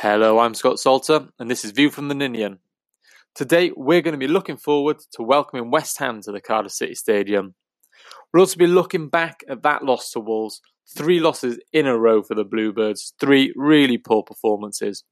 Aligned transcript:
Hello, 0.00 0.38
I'm 0.38 0.54
Scott 0.54 0.78
Salter, 0.78 1.26
and 1.40 1.50
this 1.50 1.64
is 1.64 1.72
View 1.72 1.90
from 1.90 2.06
the 2.06 2.14
Ninian. 2.14 2.60
Today, 3.34 3.72
we're 3.76 4.00
going 4.00 4.12
to 4.12 4.16
be 4.16 4.28
looking 4.28 4.56
forward 4.56 4.98
to 5.14 5.24
welcoming 5.24 5.72
West 5.72 5.98
Ham 5.98 6.22
to 6.22 6.30
the 6.30 6.40
Cardiff 6.40 6.70
City 6.70 6.94
Stadium. 6.94 7.56
We'll 8.32 8.42
also 8.42 8.58
be 8.58 8.68
looking 8.68 9.08
back 9.08 9.42
at 9.48 9.64
that 9.64 9.84
loss 9.84 10.12
to 10.12 10.20
Wolves, 10.20 10.60
three 10.96 11.18
losses 11.18 11.58
in 11.72 11.88
a 11.88 11.98
row 11.98 12.22
for 12.22 12.36
the 12.36 12.44
Bluebirds, 12.44 13.12
three 13.18 13.52
really 13.56 13.98
poor 13.98 14.22
performances. 14.22 15.02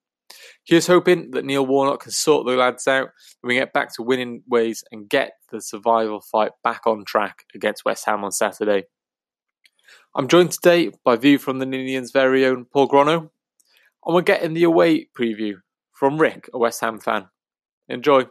Here's 0.62 0.86
hoping 0.86 1.32
that 1.32 1.44
Neil 1.44 1.66
Warnock 1.66 2.04
can 2.04 2.12
sort 2.12 2.46
the 2.46 2.52
lads 2.52 2.86
out 2.86 3.08
and 3.42 3.48
we 3.48 3.54
get 3.54 3.72
back 3.72 3.92
to 3.94 4.04
winning 4.04 4.44
ways 4.46 4.84
and 4.92 5.08
get 5.08 5.32
the 5.50 5.60
survival 5.60 6.20
fight 6.20 6.52
back 6.62 6.86
on 6.86 7.04
track 7.04 7.42
against 7.56 7.84
West 7.84 8.06
Ham 8.06 8.22
on 8.22 8.30
Saturday. 8.30 8.84
I'm 10.14 10.28
joined 10.28 10.52
today 10.52 10.92
by 11.04 11.16
View 11.16 11.38
from 11.38 11.58
the 11.58 11.66
Ninian's 11.66 12.12
very 12.12 12.46
own 12.46 12.66
Paul 12.66 12.88
Gronow, 12.88 13.30
and 14.06 14.14
we're 14.14 14.22
getting 14.22 14.54
the 14.54 14.62
away 14.62 15.08
preview 15.18 15.54
from 15.92 16.18
Rick, 16.18 16.48
a 16.54 16.58
West 16.58 16.80
Ham 16.80 17.00
fan. 17.00 17.26
Enjoy. 17.88 18.24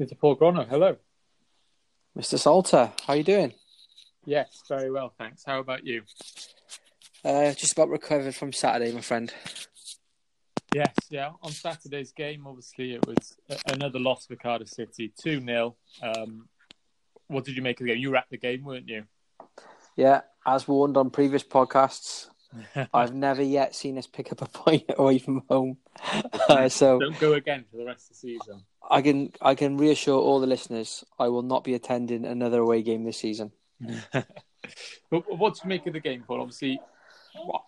Mr. 0.00 0.16
Paul 0.16 0.36
Gronow, 0.36 0.68
hello. 0.68 0.96
Mr. 2.16 2.38
Salter, 2.38 2.92
how 3.04 3.14
are 3.14 3.16
you 3.16 3.24
doing? 3.24 3.52
Yes, 4.24 4.62
very 4.68 4.92
well, 4.92 5.12
thanks. 5.18 5.42
How 5.44 5.58
about 5.58 5.84
you? 5.84 6.02
Uh, 7.24 7.52
just 7.52 7.72
about 7.72 7.88
recovered 7.88 8.34
from 8.36 8.52
Saturday, 8.52 8.92
my 8.92 9.00
friend. 9.00 9.34
Yes, 10.74 10.94
yeah. 11.08 11.30
On 11.42 11.50
Saturday's 11.50 12.12
game, 12.12 12.46
obviously, 12.46 12.94
it 12.94 13.06
was 13.06 13.36
another 13.66 13.98
loss 13.98 14.26
for 14.26 14.36
Cardiff 14.36 14.68
City, 14.68 15.12
2 15.18 15.44
0. 15.44 15.76
Um, 16.02 16.48
what 17.28 17.44
did 17.44 17.56
you 17.56 17.62
make 17.62 17.80
of 17.80 17.86
the 17.86 17.92
game? 17.92 18.02
You 18.02 18.10
were 18.10 18.16
at 18.16 18.26
the 18.30 18.38
game, 18.38 18.64
weren't 18.64 18.88
you? 18.88 19.04
Yeah, 19.96 20.22
as 20.46 20.68
warned 20.68 20.96
on 20.96 21.10
previous 21.10 21.42
podcasts, 21.42 22.28
I've 22.94 23.14
never 23.14 23.42
yet 23.42 23.74
seen 23.74 23.98
us 23.98 24.06
pick 24.06 24.30
up 24.32 24.42
a 24.42 24.46
point 24.46 24.84
away 24.98 25.18
from 25.18 25.42
home. 25.48 25.78
Uh, 26.48 26.68
so 26.68 26.98
don't 26.98 27.18
go 27.18 27.32
again 27.34 27.64
for 27.70 27.78
the 27.78 27.84
rest 27.84 28.04
of 28.04 28.08
the 28.10 28.14
season. 28.14 28.62
I 28.90 29.02
can 29.02 29.32
I 29.40 29.54
can 29.54 29.76
reassure 29.76 30.18
all 30.18 30.40
the 30.40 30.46
listeners 30.46 31.04
I 31.18 31.28
will 31.28 31.42
not 31.42 31.64
be 31.64 31.74
attending 31.74 32.24
another 32.24 32.60
away 32.60 32.82
game 32.82 33.04
this 33.04 33.18
season. 33.18 33.52
but 34.12 34.24
what 35.10 35.54
do 35.54 35.60
you 35.64 35.68
make 35.68 35.86
of 35.86 35.92
the 35.92 36.00
game, 36.00 36.24
Paul? 36.26 36.40
Obviously, 36.40 36.80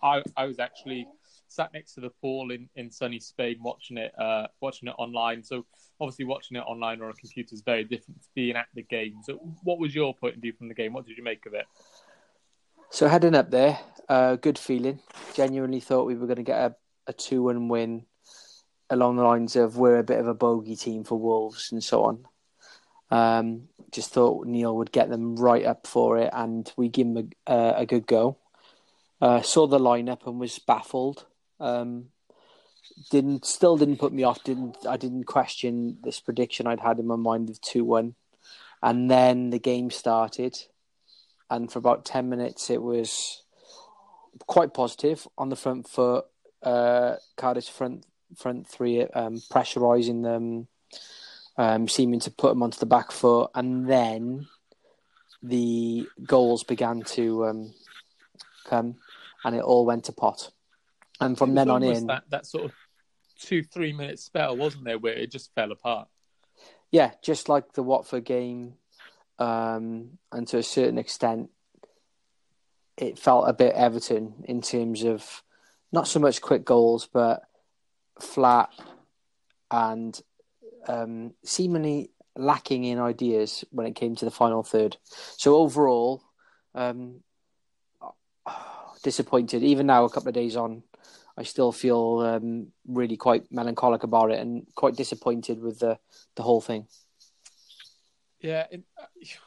I 0.01 0.23
I 0.35 0.45
was 0.45 0.59
actually 0.59 1.07
sat 1.51 1.73
next 1.73 1.93
to 1.95 2.01
the 2.01 2.09
pool 2.21 2.51
in, 2.51 2.69
in 2.75 2.89
sunny 2.89 3.19
Spain 3.19 3.57
watching 3.61 3.97
it 3.97 4.13
uh, 4.17 4.47
watching 4.61 4.87
it 4.87 4.95
online. 4.97 5.43
So 5.43 5.65
obviously 5.99 6.25
watching 6.25 6.57
it 6.57 6.61
online 6.61 7.01
on 7.01 7.09
a 7.09 7.13
computer 7.13 7.53
is 7.53 7.61
very 7.61 7.83
different 7.83 8.21
to 8.21 8.27
being 8.33 8.55
at 8.55 8.67
the 8.73 8.83
game. 8.83 9.15
So 9.23 9.33
what 9.63 9.79
was 9.79 9.93
your 9.93 10.15
point 10.15 10.35
of 10.35 10.41
view 10.41 10.53
from 10.53 10.69
the 10.69 10.73
game? 10.73 10.93
What 10.93 11.05
did 11.05 11.17
you 11.17 11.23
make 11.23 11.45
of 11.45 11.53
it? 11.53 11.65
So 12.89 13.07
heading 13.07 13.35
up 13.35 13.51
there, 13.51 13.79
uh, 14.09 14.35
good 14.35 14.57
feeling. 14.57 14.99
Genuinely 15.33 15.79
thought 15.79 16.07
we 16.07 16.15
were 16.15 16.27
going 16.27 16.37
to 16.37 16.43
get 16.43 16.59
a, 16.59 16.75
a 17.07 17.13
two 17.13 17.43
one 17.43 17.67
win 17.67 18.05
along 18.89 19.15
the 19.15 19.23
lines 19.23 19.55
of 19.55 19.77
we're 19.77 19.99
a 19.99 20.03
bit 20.03 20.19
of 20.19 20.27
a 20.27 20.33
bogey 20.33 20.75
team 20.75 21.03
for 21.03 21.17
Wolves 21.17 21.71
and 21.71 21.83
so 21.83 22.03
on. 22.03 22.25
Um, 23.09 23.67
just 23.91 24.11
thought 24.11 24.47
Neil 24.47 24.75
would 24.77 24.91
get 24.91 25.09
them 25.09 25.35
right 25.35 25.65
up 25.65 25.85
for 25.85 26.17
it, 26.17 26.29
and 26.31 26.71
we 26.77 26.87
give 26.87 27.07
him 27.07 27.33
a, 27.47 27.53
a, 27.53 27.73
a 27.79 27.85
good 27.85 28.07
go. 28.07 28.37
Uh, 29.21 29.41
saw 29.41 29.67
the 29.67 29.79
lineup 29.79 30.25
and 30.25 30.39
was 30.39 30.59
baffled. 30.59 31.25
Um, 31.61 32.07
didn't 33.11 33.45
still 33.45 33.77
didn't 33.77 33.97
put 33.97 34.11
me 34.11 34.23
off. 34.23 34.43
Didn't 34.43 34.77
I 34.89 34.97
didn't 34.97 35.25
question 35.25 35.97
this 36.03 36.19
prediction 36.19 36.67
I'd 36.67 36.79
had 36.79 36.99
in 36.99 37.07
my 37.07 37.15
mind 37.15 37.49
of 37.49 37.61
two 37.61 37.85
one, 37.85 38.15
and 38.81 39.09
then 39.09 39.51
the 39.51 39.59
game 39.59 39.91
started, 39.91 40.57
and 41.49 41.71
for 41.71 41.79
about 41.79 42.03
ten 42.03 42.29
minutes 42.29 42.69
it 42.69 42.81
was 42.81 43.43
quite 44.47 44.73
positive 44.73 45.27
on 45.37 45.49
the 45.49 45.55
front 45.55 45.87
foot. 45.87 46.25
Uh, 46.63 47.15
Cardiff's 47.37 47.69
front 47.69 48.05
front 48.35 48.67
three 48.67 49.03
um, 49.03 49.41
pressurising 49.51 50.23
them, 50.23 50.67
um, 51.57 51.87
seeming 51.87 52.19
to 52.21 52.31
put 52.31 52.49
them 52.49 52.63
onto 52.63 52.79
the 52.79 52.85
back 52.85 53.11
foot, 53.11 53.51
and 53.53 53.87
then 53.87 54.47
the 55.43 56.07
goals 56.23 56.63
began 56.63 57.01
to 57.01 57.45
um, 57.45 57.73
come, 58.65 58.95
and 59.43 59.55
it 59.55 59.63
all 59.63 59.85
went 59.85 60.05
to 60.05 60.11
pot. 60.11 60.51
And 61.21 61.37
from 61.37 61.55
then 61.55 61.69
on 61.69 61.83
in, 61.83 62.07
that, 62.07 62.23
that 62.29 62.45
sort 62.45 62.65
of 62.65 62.73
two 63.39 63.63
three 63.63 63.93
minute 63.93 64.19
spell, 64.19 64.57
wasn't 64.57 64.85
there, 64.85 64.97
where 64.97 65.13
it 65.13 65.31
just 65.31 65.53
fell 65.55 65.71
apart? 65.71 66.07
Yeah, 66.91 67.11
just 67.21 67.47
like 67.47 67.73
the 67.73 67.83
Watford 67.83 68.25
game, 68.25 68.73
um, 69.39 70.17
and 70.31 70.47
to 70.49 70.57
a 70.57 70.63
certain 70.63 70.97
extent, 70.97 71.49
it 72.97 73.17
felt 73.17 73.47
a 73.47 73.53
bit 73.53 73.73
Everton 73.73 74.43
in 74.45 74.61
terms 74.61 75.03
of 75.03 75.43
not 75.91 76.07
so 76.07 76.19
much 76.19 76.41
quick 76.41 76.65
goals, 76.65 77.07
but 77.11 77.43
flat 78.19 78.69
and 79.69 80.19
um, 80.87 81.33
seemingly 81.43 82.11
lacking 82.35 82.83
in 82.83 82.99
ideas 82.99 83.63
when 83.71 83.87
it 83.87 83.95
came 83.95 84.15
to 84.15 84.25
the 84.25 84.31
final 84.31 84.63
third. 84.63 84.97
So 85.37 85.55
overall, 85.57 86.23
um, 86.75 87.21
disappointed. 89.03 89.63
Even 89.63 89.87
now, 89.87 90.05
a 90.05 90.09
couple 90.09 90.29
of 90.29 90.35
days 90.35 90.55
on, 90.55 90.83
I 91.37 91.43
still 91.43 91.71
feel 91.71 92.19
um, 92.19 92.67
really 92.87 93.17
quite 93.17 93.51
melancholic 93.51 94.03
about 94.03 94.31
it 94.31 94.39
and 94.39 94.65
quite 94.75 94.95
disappointed 94.95 95.61
with 95.61 95.79
the 95.79 95.97
the 96.35 96.43
whole 96.43 96.61
thing. 96.61 96.87
Yeah, 98.41 98.65
it, 98.71 98.83
uh, 98.99 99.05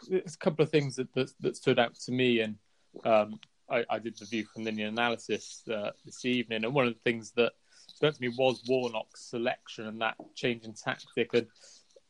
there's 0.08 0.34
a 0.34 0.38
couple 0.38 0.62
of 0.62 0.70
things 0.70 0.96
that, 0.96 1.12
that, 1.14 1.32
that 1.40 1.56
stood 1.56 1.78
out 1.78 1.96
to 1.96 2.12
me, 2.12 2.40
and 2.40 2.56
um, 3.04 3.40
I, 3.68 3.84
I, 3.90 3.98
did 3.98 4.16
the 4.16 4.24
view 4.24 4.44
from 4.44 4.62
the 4.62 4.82
analysis 4.82 5.62
uh, 5.68 5.90
this 6.04 6.24
evening, 6.24 6.64
and 6.64 6.72
one 6.72 6.86
of 6.86 6.94
the 6.94 7.00
things 7.00 7.32
that 7.32 7.52
to 8.00 8.14
me 8.20 8.28
was 8.28 8.62
Warnock's 8.68 9.30
selection 9.30 9.86
and 9.86 10.00
that 10.00 10.16
change 10.34 10.64
in 10.64 10.74
tactic, 10.74 11.34
and 11.34 11.46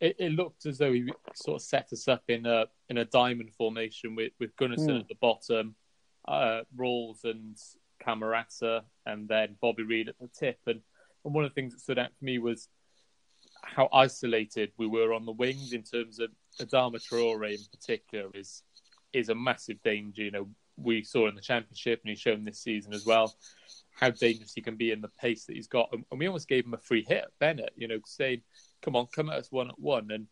it, 0.00 0.16
it, 0.18 0.32
looked 0.32 0.66
as 0.66 0.78
though 0.78 0.92
he 0.92 1.10
sort 1.34 1.56
of 1.56 1.62
set 1.62 1.92
us 1.92 2.06
up 2.08 2.24
in 2.28 2.44
a 2.46 2.66
in 2.90 2.98
a 2.98 3.04
diamond 3.06 3.52
formation 3.54 4.14
with 4.14 4.32
with 4.38 4.54
Gunnarsson 4.56 4.90
mm. 4.90 5.00
at 5.00 5.08
the 5.08 5.16
bottom, 5.20 5.74
uh, 6.28 6.60
Ralls 6.76 7.24
and 7.24 7.56
Camarasa, 8.04 8.82
and 9.06 9.28
then 9.28 9.56
Bobby 9.60 9.82
Reid 9.82 10.08
at 10.08 10.18
the 10.18 10.28
tip. 10.28 10.58
And, 10.66 10.80
and 11.24 11.34
one 11.34 11.44
of 11.44 11.50
the 11.50 11.54
things 11.54 11.72
that 11.72 11.80
stood 11.80 11.98
out 11.98 12.10
for 12.18 12.24
me 12.24 12.38
was 12.38 12.68
how 13.62 13.88
isolated 13.92 14.72
we 14.76 14.86
were 14.86 15.12
on 15.12 15.26
the 15.26 15.32
wings 15.32 15.72
in 15.72 15.82
terms 15.82 16.20
of 16.20 16.30
Adama 16.60 16.96
Traore 16.96 17.52
in 17.52 17.64
particular 17.72 18.30
is 18.34 18.62
is 19.12 19.28
a 19.28 19.34
massive 19.34 19.80
danger. 19.82 20.22
You 20.22 20.30
know, 20.30 20.48
we 20.76 21.02
saw 21.02 21.28
in 21.28 21.34
the 21.34 21.40
championship 21.40 22.00
and 22.02 22.10
he's 22.10 22.20
shown 22.20 22.44
this 22.44 22.60
season 22.60 22.92
as 22.92 23.06
well 23.06 23.34
how 23.94 24.10
dangerous 24.10 24.52
he 24.54 24.60
can 24.60 24.76
be 24.76 24.90
in 24.90 25.00
the 25.00 25.10
pace 25.20 25.44
that 25.46 25.54
he's 25.54 25.68
got. 25.68 25.88
And, 25.92 26.04
and 26.10 26.18
we 26.18 26.26
almost 26.26 26.48
gave 26.48 26.64
him 26.64 26.74
a 26.74 26.78
free 26.78 27.04
hit 27.06 27.24
Bennett, 27.38 27.72
you 27.76 27.88
know, 27.88 28.00
saying, 28.04 28.42
come 28.82 28.96
on, 28.96 29.06
come 29.14 29.30
at 29.30 29.38
us 29.38 29.52
one 29.52 29.68
at 29.68 29.78
one. 29.78 30.10
And 30.10 30.26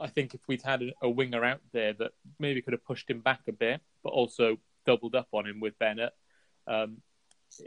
I 0.00 0.08
think 0.08 0.34
if 0.34 0.40
we'd 0.48 0.62
had 0.62 0.82
a, 0.82 0.92
a 1.02 1.10
winger 1.10 1.44
out 1.44 1.60
there 1.72 1.92
that 1.94 2.12
maybe 2.38 2.62
could 2.62 2.72
have 2.72 2.84
pushed 2.84 3.10
him 3.10 3.20
back 3.20 3.42
a 3.46 3.52
bit, 3.52 3.80
but 4.02 4.10
also 4.10 4.56
doubled 4.86 5.14
up 5.14 5.28
on 5.32 5.46
him 5.46 5.60
with 5.60 5.78
Bennett, 5.78 6.12
um, 6.66 6.98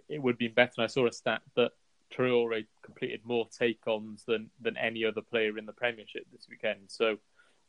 it 0.09 0.21
would 0.21 0.37
be 0.37 0.47
better. 0.47 0.73
And 0.77 0.83
I 0.83 0.87
saw 0.87 1.07
a 1.07 1.11
stat 1.11 1.41
that 1.55 1.71
Traore 2.13 2.65
completed 2.81 3.21
more 3.23 3.47
take-ons 3.57 4.23
than 4.25 4.49
than 4.61 4.77
any 4.77 5.05
other 5.05 5.21
player 5.21 5.57
in 5.57 5.65
the 5.65 5.73
Premiership 5.73 6.25
this 6.31 6.47
weekend. 6.49 6.79
So, 6.87 7.17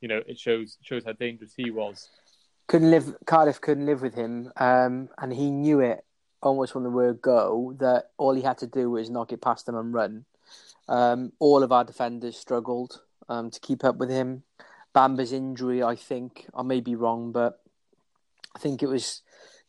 you 0.00 0.08
know, 0.08 0.22
it 0.26 0.38
shows 0.38 0.78
shows 0.82 1.04
how 1.04 1.12
dangerous 1.12 1.54
he 1.56 1.70
was. 1.70 2.08
Couldn't 2.66 2.90
live. 2.90 3.16
Cardiff 3.26 3.60
couldn't 3.60 3.86
live 3.86 4.02
with 4.02 4.14
him, 4.14 4.52
um, 4.56 5.08
and 5.18 5.32
he 5.32 5.50
knew 5.50 5.80
it 5.80 6.04
almost 6.40 6.72
from 6.72 6.84
the 6.84 6.90
word 6.90 7.20
go. 7.20 7.74
That 7.78 8.10
all 8.16 8.34
he 8.34 8.42
had 8.42 8.58
to 8.58 8.66
do 8.66 8.90
was 8.90 9.10
knock 9.10 9.32
it 9.32 9.42
past 9.42 9.66
them 9.66 9.76
and 9.76 9.92
run. 9.92 10.24
Um, 10.88 11.32
all 11.38 11.62
of 11.62 11.72
our 11.72 11.84
defenders 11.84 12.36
struggled 12.36 13.00
um, 13.28 13.50
to 13.50 13.60
keep 13.60 13.84
up 13.84 13.96
with 13.96 14.10
him. 14.10 14.44
Bamba's 14.94 15.32
injury, 15.32 15.82
I 15.82 15.96
think, 15.96 16.46
I 16.54 16.62
may 16.62 16.80
be 16.80 16.94
wrong, 16.94 17.30
but 17.30 17.60
I 18.56 18.58
think 18.58 18.82
it 18.82 18.88
was 18.88 19.22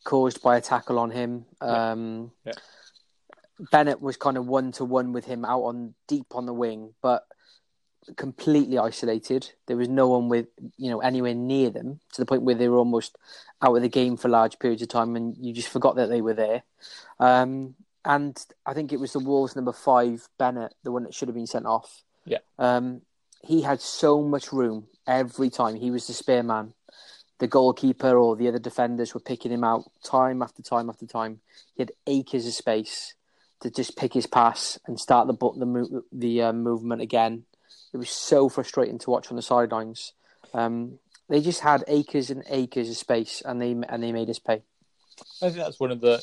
caused 0.04 0.42
by 0.42 0.56
a 0.56 0.60
tackle 0.60 0.98
on 0.98 1.10
him. 1.10 1.46
Um, 1.60 2.32
yeah. 2.44 2.52
Yeah. 2.52 3.66
Bennett 3.70 4.00
was 4.00 4.16
kind 4.16 4.38
of 4.38 4.46
one 4.46 4.72
to 4.72 4.84
one 4.84 5.12
with 5.12 5.26
him 5.26 5.44
out 5.44 5.62
on 5.62 5.94
deep 6.08 6.26
on 6.32 6.46
the 6.46 6.54
wing, 6.54 6.94
but 7.02 7.26
completely 8.16 8.78
isolated. 8.78 9.52
There 9.66 9.76
was 9.76 9.88
no 9.88 10.08
one 10.08 10.28
with 10.28 10.46
you 10.76 10.90
know 10.90 11.00
anywhere 11.00 11.34
near 11.34 11.70
them 11.70 12.00
to 12.12 12.20
the 12.20 12.26
point 12.26 12.42
where 12.42 12.54
they 12.54 12.68
were 12.68 12.78
almost 12.78 13.16
out 13.62 13.76
of 13.76 13.82
the 13.82 13.88
game 13.88 14.16
for 14.16 14.28
large 14.28 14.58
periods 14.58 14.82
of 14.82 14.88
time, 14.88 15.16
and 15.16 15.36
you 15.38 15.52
just 15.52 15.68
forgot 15.68 15.96
that 15.96 16.08
they 16.08 16.22
were 16.22 16.34
there. 16.34 16.62
Um, 17.18 17.74
and 18.04 18.42
I 18.64 18.72
think 18.72 18.92
it 18.92 19.00
was 19.00 19.12
the 19.12 19.18
Wolves 19.18 19.54
number 19.54 19.72
five, 19.72 20.26
Bennett, 20.38 20.74
the 20.82 20.92
one 20.92 21.04
that 21.04 21.14
should 21.14 21.28
have 21.28 21.34
been 21.34 21.46
sent 21.46 21.66
off. 21.66 22.02
Yeah. 22.24 22.38
Um, 22.58 23.02
he 23.42 23.62
had 23.62 23.80
so 23.80 24.22
much 24.22 24.52
room 24.52 24.86
every 25.06 25.50
time. 25.50 25.76
He 25.76 25.90
was 25.90 26.06
the 26.06 26.14
spare 26.14 26.42
man 26.42 26.72
the 27.40 27.48
goalkeeper 27.48 28.16
or 28.16 28.36
the 28.36 28.48
other 28.48 28.58
defenders 28.58 29.12
were 29.12 29.20
picking 29.20 29.50
him 29.50 29.64
out 29.64 29.90
time 30.04 30.42
after 30.42 30.62
time 30.62 30.88
after 30.88 31.06
time. 31.06 31.40
He 31.74 31.82
had 31.82 31.92
acres 32.06 32.46
of 32.46 32.52
space 32.52 33.14
to 33.60 33.70
just 33.70 33.96
pick 33.96 34.12
his 34.12 34.26
pass 34.26 34.78
and 34.86 35.00
start 35.00 35.26
the 35.26 35.34
the 35.34 36.02
the 36.12 36.42
uh, 36.42 36.52
movement 36.52 37.02
again. 37.02 37.44
It 37.92 37.96
was 37.96 38.10
so 38.10 38.48
frustrating 38.48 38.98
to 39.00 39.10
watch 39.10 39.30
on 39.30 39.36
the 39.36 39.42
sidelines. 39.42 40.12
Um, 40.54 40.98
They 41.28 41.40
just 41.40 41.60
had 41.60 41.84
acres 41.86 42.30
and 42.30 42.42
acres 42.48 42.90
of 42.90 42.96
space, 42.96 43.42
and 43.44 43.60
they 43.60 43.72
and 43.88 44.02
they 44.02 44.12
made 44.12 44.30
us 44.30 44.38
pay. 44.38 44.62
I 45.42 45.48
think 45.48 45.56
that's 45.56 45.80
one 45.80 45.92
of 45.92 46.00
the 46.00 46.22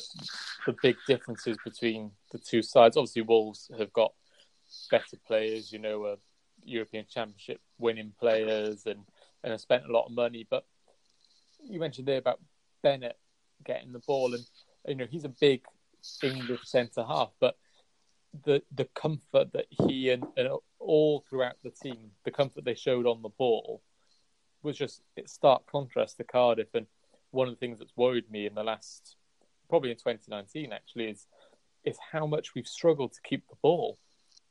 the 0.66 0.76
big 0.82 0.96
differences 1.06 1.56
between 1.64 2.12
the 2.30 2.38
two 2.38 2.62
sides. 2.62 2.96
Obviously, 2.96 3.22
Wolves 3.22 3.70
have 3.78 3.92
got 3.92 4.12
better 4.90 5.16
players, 5.26 5.72
you 5.72 5.78
know, 5.78 6.04
uh, 6.04 6.16
European 6.64 7.06
Championship 7.08 7.60
winning 7.78 8.12
players, 8.20 8.86
and 8.86 9.00
and 9.42 9.50
have 9.52 9.60
spent 9.60 9.88
a 9.88 9.92
lot 9.92 10.06
of 10.06 10.12
money. 10.12 10.46
But 10.48 10.64
you 11.62 11.80
mentioned 11.80 12.08
there 12.08 12.18
about 12.18 12.40
Bennett 12.82 13.18
getting 13.64 13.92
the 13.92 14.00
ball, 14.00 14.34
and 14.34 14.44
you 14.86 14.94
know 14.94 15.06
he's 15.10 15.24
a 15.24 15.32
big 15.40 15.62
English 16.22 16.60
centre 16.64 17.04
half, 17.04 17.30
but 17.40 17.56
the 18.44 18.62
the 18.74 18.86
comfort 18.94 19.52
that 19.52 19.66
he 19.70 20.10
and, 20.10 20.24
and 20.36 20.48
all 20.78 21.24
throughout 21.28 21.56
the 21.62 21.70
team, 21.70 22.10
the 22.24 22.30
comfort 22.30 22.64
they 22.64 22.74
showed 22.74 23.06
on 23.06 23.22
the 23.22 23.30
ball 23.30 23.82
was 24.62 24.76
just 24.76 25.02
it's 25.16 25.32
stark 25.32 25.66
contrast 25.70 26.16
to 26.16 26.24
Cardiff. 26.24 26.74
And 26.74 26.86
one 27.30 27.48
of 27.48 27.54
the 27.54 27.58
things 27.58 27.78
that's 27.78 27.96
worried 27.96 28.30
me 28.30 28.46
in 28.46 28.54
the 28.54 28.64
last, 28.64 29.16
probably 29.68 29.90
in 29.90 29.96
2019 29.96 30.72
actually, 30.72 31.10
is 31.10 31.26
is 31.84 31.98
how 32.12 32.26
much 32.26 32.54
we've 32.54 32.66
struggled 32.66 33.12
to 33.12 33.20
keep 33.22 33.46
the 33.48 33.56
ball. 33.62 33.98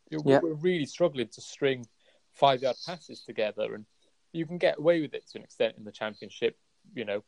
Yeah. 0.09 0.39
We're 0.41 0.53
really 0.53 0.85
struggling 0.85 1.27
to 1.27 1.41
string 1.41 1.85
five 2.33 2.61
yard 2.61 2.77
passes 2.85 3.23
together, 3.23 3.73
and 3.75 3.85
you 4.31 4.45
can 4.45 4.57
get 4.57 4.77
away 4.77 5.01
with 5.01 5.13
it 5.13 5.27
to 5.29 5.37
an 5.37 5.43
extent 5.43 5.75
in 5.77 5.83
the 5.83 5.91
Championship. 5.91 6.57
You 6.95 7.05
know, 7.05 7.23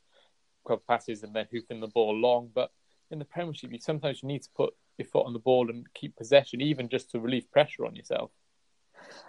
club 0.66 0.82
passes 0.88 1.24
and 1.24 1.34
then 1.34 1.48
hoofing 1.52 1.80
the 1.80 1.88
ball 1.88 2.16
long, 2.16 2.50
but 2.54 2.72
in 3.12 3.20
the 3.20 3.26
Premiership, 3.26 3.72
you 3.72 3.80
sometimes 3.80 4.22
you 4.22 4.28
need 4.28 4.44
to 4.44 4.50
put 4.56 4.74
your 4.98 5.08
foot 5.08 5.26
on 5.26 5.34
the 5.34 5.40
ball 5.40 5.70
and 5.70 5.86
keep 5.94 6.16
possession, 6.16 6.62
even 6.62 6.90
just 6.90 7.12
to 7.12 7.20
relieve 7.20 7.52
pressure 7.52 7.86
on 7.86 7.96
yourself. 7.96 8.32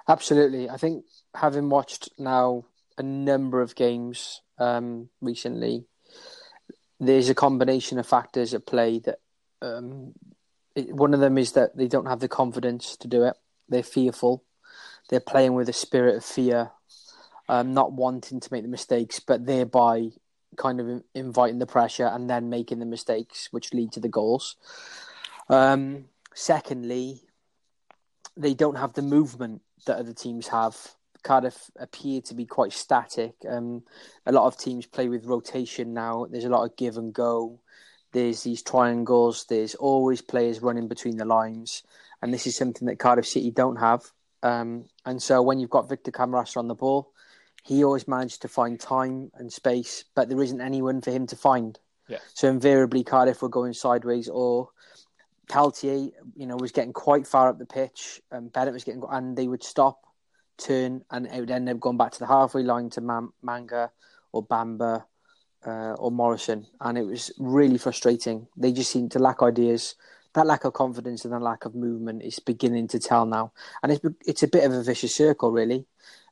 Absolutely, 0.08 0.68
I 0.68 0.76
think 0.76 1.04
having 1.34 1.70
watched 1.70 2.10
now 2.18 2.64
a 2.98 3.02
number 3.02 3.62
of 3.62 3.74
games 3.74 4.42
um, 4.58 5.08
recently, 5.20 5.86
there's 6.98 7.30
a 7.30 7.34
combination 7.34 7.98
of 7.98 8.06
factors 8.06 8.52
at 8.52 8.66
play 8.66 8.98
that 9.00 9.20
um, 9.62 10.12
it, 10.74 10.92
one 10.94 11.14
of 11.14 11.20
them 11.20 11.38
is 11.38 11.52
that 11.52 11.76
they 11.76 11.88
don't 11.88 12.06
have 12.06 12.20
the 12.20 12.28
confidence 12.28 12.96
to 12.98 13.08
do 13.08 13.24
it. 13.24 13.34
They're 13.68 13.82
fearful. 13.82 14.44
They're 15.08 15.20
playing 15.20 15.54
with 15.54 15.68
a 15.68 15.72
spirit 15.72 16.16
of 16.16 16.24
fear, 16.24 16.70
um, 17.48 17.72
not 17.72 17.92
wanting 17.92 18.40
to 18.40 18.48
make 18.52 18.62
the 18.62 18.68
mistakes, 18.68 19.18
but 19.20 19.46
thereby 19.46 20.10
kind 20.56 20.80
of 20.80 21.02
inviting 21.14 21.58
the 21.58 21.66
pressure 21.66 22.06
and 22.06 22.28
then 22.28 22.50
making 22.50 22.78
the 22.78 22.86
mistakes, 22.86 23.48
which 23.50 23.72
lead 23.72 23.92
to 23.92 24.00
the 24.00 24.08
goals. 24.08 24.56
Um, 25.48 26.06
secondly, 26.34 27.22
they 28.36 28.54
don't 28.54 28.76
have 28.76 28.94
the 28.94 29.02
movement 29.02 29.62
that 29.86 29.98
other 29.98 30.12
teams 30.12 30.48
have. 30.48 30.76
Cardiff 31.22 31.70
appear 31.78 32.20
to 32.22 32.34
be 32.34 32.46
quite 32.46 32.72
static. 32.72 33.34
Um, 33.48 33.82
a 34.26 34.32
lot 34.32 34.46
of 34.46 34.58
teams 34.58 34.86
play 34.86 35.08
with 35.08 35.26
rotation 35.26 35.92
now. 35.92 36.26
There's 36.30 36.44
a 36.44 36.50
lot 36.50 36.64
of 36.64 36.76
give 36.76 36.96
and 36.96 37.12
go. 37.12 37.60
There's 38.12 38.42
these 38.42 38.62
triangles. 38.62 39.44
There's 39.48 39.74
always 39.74 40.22
players 40.22 40.62
running 40.62 40.88
between 40.88 41.16
the 41.16 41.24
lines, 41.24 41.82
and 42.22 42.32
this 42.32 42.46
is 42.46 42.56
something 42.56 42.86
that 42.88 42.98
Cardiff 42.98 43.26
City 43.26 43.50
don't 43.50 43.76
have. 43.76 44.02
Um, 44.42 44.86
and 45.04 45.22
so 45.22 45.42
when 45.42 45.60
you've 45.60 45.70
got 45.70 45.88
Victor 45.88 46.10
Camarasa 46.10 46.56
on 46.56 46.68
the 46.68 46.74
ball, 46.74 47.12
he 47.62 47.84
always 47.84 48.08
managed 48.08 48.42
to 48.42 48.48
find 48.48 48.78
time 48.78 49.30
and 49.34 49.52
space, 49.52 50.04
but 50.14 50.28
there 50.28 50.42
isn't 50.42 50.60
anyone 50.60 51.00
for 51.00 51.10
him 51.10 51.26
to 51.28 51.36
find. 51.36 51.78
Yeah. 52.08 52.18
So 52.34 52.48
invariably, 52.48 53.04
Cardiff 53.04 53.42
were 53.42 53.48
going 53.48 53.72
sideways, 53.72 54.28
or 54.28 54.70
Peltier, 55.48 56.10
you 56.36 56.46
know, 56.46 56.56
was 56.56 56.72
getting 56.72 56.92
quite 56.92 57.26
far 57.26 57.48
up 57.48 57.58
the 57.58 57.66
pitch, 57.66 58.20
and 58.30 58.52
Bennett 58.52 58.72
was 58.72 58.84
getting, 58.84 59.02
and 59.10 59.36
they 59.36 59.48
would 59.48 59.62
stop, 59.62 60.00
turn, 60.58 61.04
and 61.10 61.26
it 61.26 61.40
would 61.40 61.50
end 61.50 61.68
up 61.68 61.80
going 61.80 61.96
back 61.96 62.12
to 62.12 62.18
the 62.18 62.26
halfway 62.26 62.62
line 62.62 62.90
to 62.90 63.00
Man- 63.00 63.32
Manga 63.42 63.90
or 64.32 64.44
Bamba 64.44 65.04
uh, 65.66 65.94
or 65.94 66.10
Morrison, 66.10 66.66
and 66.80 66.96
it 66.96 67.04
was 67.04 67.32
really 67.38 67.78
frustrating. 67.78 68.46
They 68.56 68.72
just 68.72 68.90
seemed 68.90 69.12
to 69.12 69.18
lack 69.18 69.42
ideas. 69.42 69.94
That 70.34 70.46
lack 70.46 70.64
of 70.64 70.72
confidence 70.72 71.24
and 71.24 71.34
the 71.34 71.40
lack 71.40 71.64
of 71.64 71.74
movement 71.74 72.22
is 72.22 72.38
beginning 72.38 72.88
to 72.88 73.00
tell 73.00 73.26
now, 73.26 73.52
and 73.82 73.92
it's 73.92 74.04
it's 74.24 74.42
a 74.42 74.48
bit 74.48 74.64
of 74.64 74.72
a 74.72 74.82
vicious 74.82 75.14
circle, 75.14 75.50
really. 75.50 75.86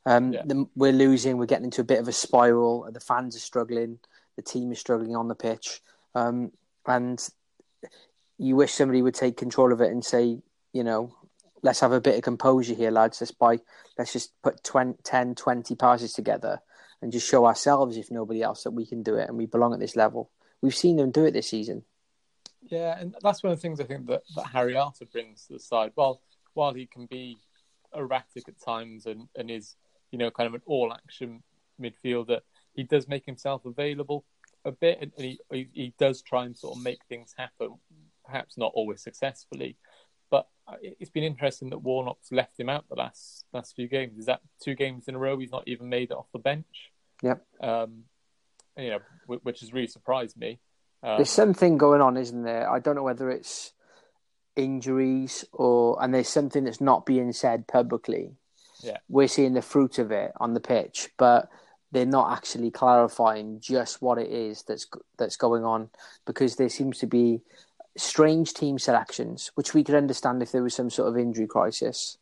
Um, 0.05 0.33
yeah. 0.33 0.43
the, 0.45 0.67
we're 0.75 0.91
losing. 0.91 1.37
We're 1.37 1.45
getting 1.45 1.65
into 1.65 1.81
a 1.81 1.85
bit 1.85 1.99
of 1.99 2.07
a 2.07 2.13
spiral. 2.13 2.89
The 2.91 2.99
fans 2.99 3.35
are 3.35 3.39
struggling. 3.39 3.99
The 4.35 4.41
team 4.41 4.71
is 4.71 4.79
struggling 4.79 5.15
on 5.15 5.27
the 5.27 5.35
pitch, 5.35 5.81
um, 6.15 6.51
and 6.85 7.21
you 8.37 8.55
wish 8.55 8.73
somebody 8.73 9.01
would 9.01 9.15
take 9.15 9.35
control 9.35 9.73
of 9.73 9.81
it 9.81 9.91
and 9.91 10.03
say, 10.03 10.39
you 10.71 10.83
know, 10.83 11.13
let's 11.61 11.81
have 11.81 11.91
a 11.91 11.99
bit 11.99 12.15
of 12.15 12.21
composure 12.23 12.73
here, 12.73 12.89
lads. 12.89 13.19
Let's 13.19 13.31
buy, 13.31 13.59
let's 13.97 14.13
just 14.13 14.31
put 14.41 14.63
20, 14.63 14.97
10, 15.03 15.35
20 15.35 15.75
passes 15.75 16.13
together 16.13 16.61
and 17.01 17.11
just 17.11 17.29
show 17.29 17.45
ourselves, 17.45 17.97
if 17.97 18.11
nobody 18.11 18.41
else, 18.41 18.63
that 18.63 18.71
we 18.71 18.85
can 18.85 19.03
do 19.03 19.15
it 19.15 19.27
and 19.27 19.37
we 19.37 19.45
belong 19.45 19.73
at 19.73 19.79
this 19.79 19.97
level. 19.97 20.29
We've 20.61 20.75
seen 20.75 20.95
them 20.95 21.11
do 21.11 21.25
it 21.25 21.31
this 21.31 21.49
season. 21.49 21.83
Yeah, 22.61 22.97
and 22.97 23.15
that's 23.21 23.43
one 23.43 23.53
of 23.53 23.57
the 23.57 23.61
things 23.61 23.79
I 23.79 23.85
think 23.85 24.07
that, 24.07 24.23
that 24.35 24.47
Harry 24.47 24.75
Arter 24.75 25.05
brings 25.05 25.47
to 25.47 25.53
the 25.53 25.59
side. 25.59 25.91
While 25.95 26.21
while 26.53 26.73
he 26.73 26.87
can 26.87 27.05
be 27.05 27.37
erratic 27.95 28.47
at 28.47 28.59
times 28.59 29.05
and, 29.05 29.27
and 29.35 29.49
is 29.49 29.75
you 30.11 30.17
know, 30.17 30.31
kind 30.31 30.47
of 30.47 30.53
an 30.53 30.61
all 30.65 30.93
action 30.93 31.43
midfielder. 31.81 32.39
He 32.73 32.83
does 32.83 33.07
make 33.07 33.25
himself 33.25 33.65
available 33.65 34.25
a 34.65 34.71
bit, 34.71 34.99
and 35.01 35.11
he, 35.17 35.39
he 35.51 35.93
does 35.97 36.21
try 36.21 36.45
and 36.45 36.57
sort 36.57 36.77
of 36.77 36.83
make 36.83 36.99
things 37.07 37.33
happen. 37.37 37.75
Perhaps 38.25 38.57
not 38.57 38.71
always 38.75 39.01
successfully, 39.01 39.75
but 40.29 40.47
it's 40.81 41.09
been 41.09 41.23
interesting 41.23 41.69
that 41.71 41.79
Warnock's 41.79 42.31
left 42.31 42.59
him 42.59 42.69
out 42.69 42.85
the 42.89 42.95
last 42.95 43.45
last 43.53 43.75
few 43.75 43.87
games. 43.87 44.17
Is 44.19 44.27
that 44.27 44.41
two 44.61 44.75
games 44.75 45.07
in 45.07 45.15
a 45.15 45.19
row 45.19 45.37
he's 45.37 45.51
not 45.51 45.67
even 45.67 45.89
made 45.89 46.11
it 46.11 46.17
off 46.17 46.27
the 46.31 46.39
bench? 46.39 46.91
Yep. 47.23 47.45
Um, 47.61 48.03
you 48.77 48.91
know, 48.91 48.99
which 49.25 49.61
has 49.61 49.73
really 49.73 49.87
surprised 49.87 50.37
me. 50.37 50.59
Um, 51.01 51.17
There's 51.17 51.29
something 51.29 51.77
going 51.77 52.01
on, 52.01 52.17
isn't 52.17 52.43
there? 52.43 52.69
I 52.69 52.79
don't 52.79 52.95
know 52.95 53.03
whether 53.03 53.29
it's 53.29 53.73
injuries 54.55 55.45
or 55.53 56.01
and 56.03 56.13
there's 56.13 56.27
something 56.27 56.65
that's 56.65 56.81
not 56.81 57.05
being 57.05 57.31
said 57.31 57.67
publicly 57.67 58.35
yeah. 58.81 58.97
we're 59.07 59.27
seeing 59.27 59.53
the 59.53 59.61
fruit 59.61 59.99
of 59.99 60.11
it 60.11 60.31
on 60.37 60.53
the 60.53 60.59
pitch, 60.59 61.09
but 61.17 61.49
they're 61.91 62.05
not 62.05 62.31
actually 62.31 62.71
clarifying 62.71 63.59
just 63.59 64.01
what 64.01 64.17
it 64.17 64.29
is 64.29 64.63
that's 64.63 64.87
that's 65.17 65.37
going 65.37 65.63
on 65.63 65.89
because 66.25 66.55
there 66.55 66.69
seems 66.69 66.99
to 66.99 67.07
be 67.07 67.41
strange 67.97 68.53
team 68.53 68.77
selections, 68.79 69.51
which 69.55 69.73
we 69.73 69.83
could 69.83 69.95
understand 69.95 70.41
if 70.41 70.51
there 70.51 70.63
was 70.63 70.75
some 70.75 70.89
sort 70.89 71.09
of 71.09 71.17
injury 71.17 71.47
crisis, 71.47 72.17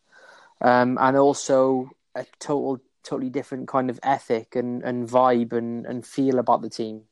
um, 0.62 0.98
and 1.00 1.18
also 1.18 1.90
a 2.16 2.26
total 2.40 2.80
totally 3.04 3.30
different 3.30 3.68
kind 3.68 3.90
of 3.90 4.00
ethic 4.04 4.56
and, 4.56 4.84
and 4.84 5.08
vibe 5.08 5.54
and, 5.54 5.86
and 5.86 6.06
feel 6.06 6.40
about 6.40 6.62
the 6.62 6.70
team. 6.70 7.04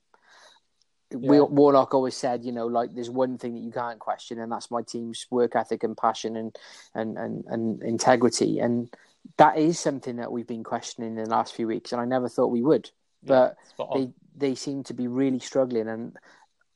Yeah. 1.12 1.39
Warnock 1.41 1.93
always 1.93 2.17
said, 2.17 2.43
you 2.43 2.51
know, 2.51 2.65
like 2.65 2.93
there's 2.93 3.10
one 3.10 3.38
thing 3.38 3.53
that 3.53 3.62
you 3.62 3.72
can't 3.72 4.00
question, 4.00 4.39
and 4.39 4.51
that's 4.51 4.72
my 4.72 4.81
team's 4.81 5.25
work 5.29 5.55
ethic 5.55 5.84
and 5.84 5.96
passion 5.96 6.36
and 6.36 6.58
and 6.93 7.17
and, 7.17 7.46
and 7.48 7.84
integrity. 7.84 8.60
And 8.60 8.93
that 9.38 9.58
is 9.58 9.79
something 9.79 10.17
that 10.17 10.32
we've 10.32 10.48
been 10.48 10.63
questioning 10.63 11.17
in 11.17 11.24
the 11.24 11.29
last 11.29 11.55
few 11.55 11.67
weeks, 11.67 11.91
and 11.91 12.01
I 12.01 12.05
never 12.05 12.29
thought 12.29 12.48
we 12.48 12.62
would. 12.62 12.89
But 13.24 13.58
yeah, 13.79 13.86
they 13.94 14.10
they 14.36 14.55
seem 14.55 14.84
to 14.84 14.94
be 14.94 15.08
really 15.08 15.39
struggling, 15.39 15.88
and 15.88 16.15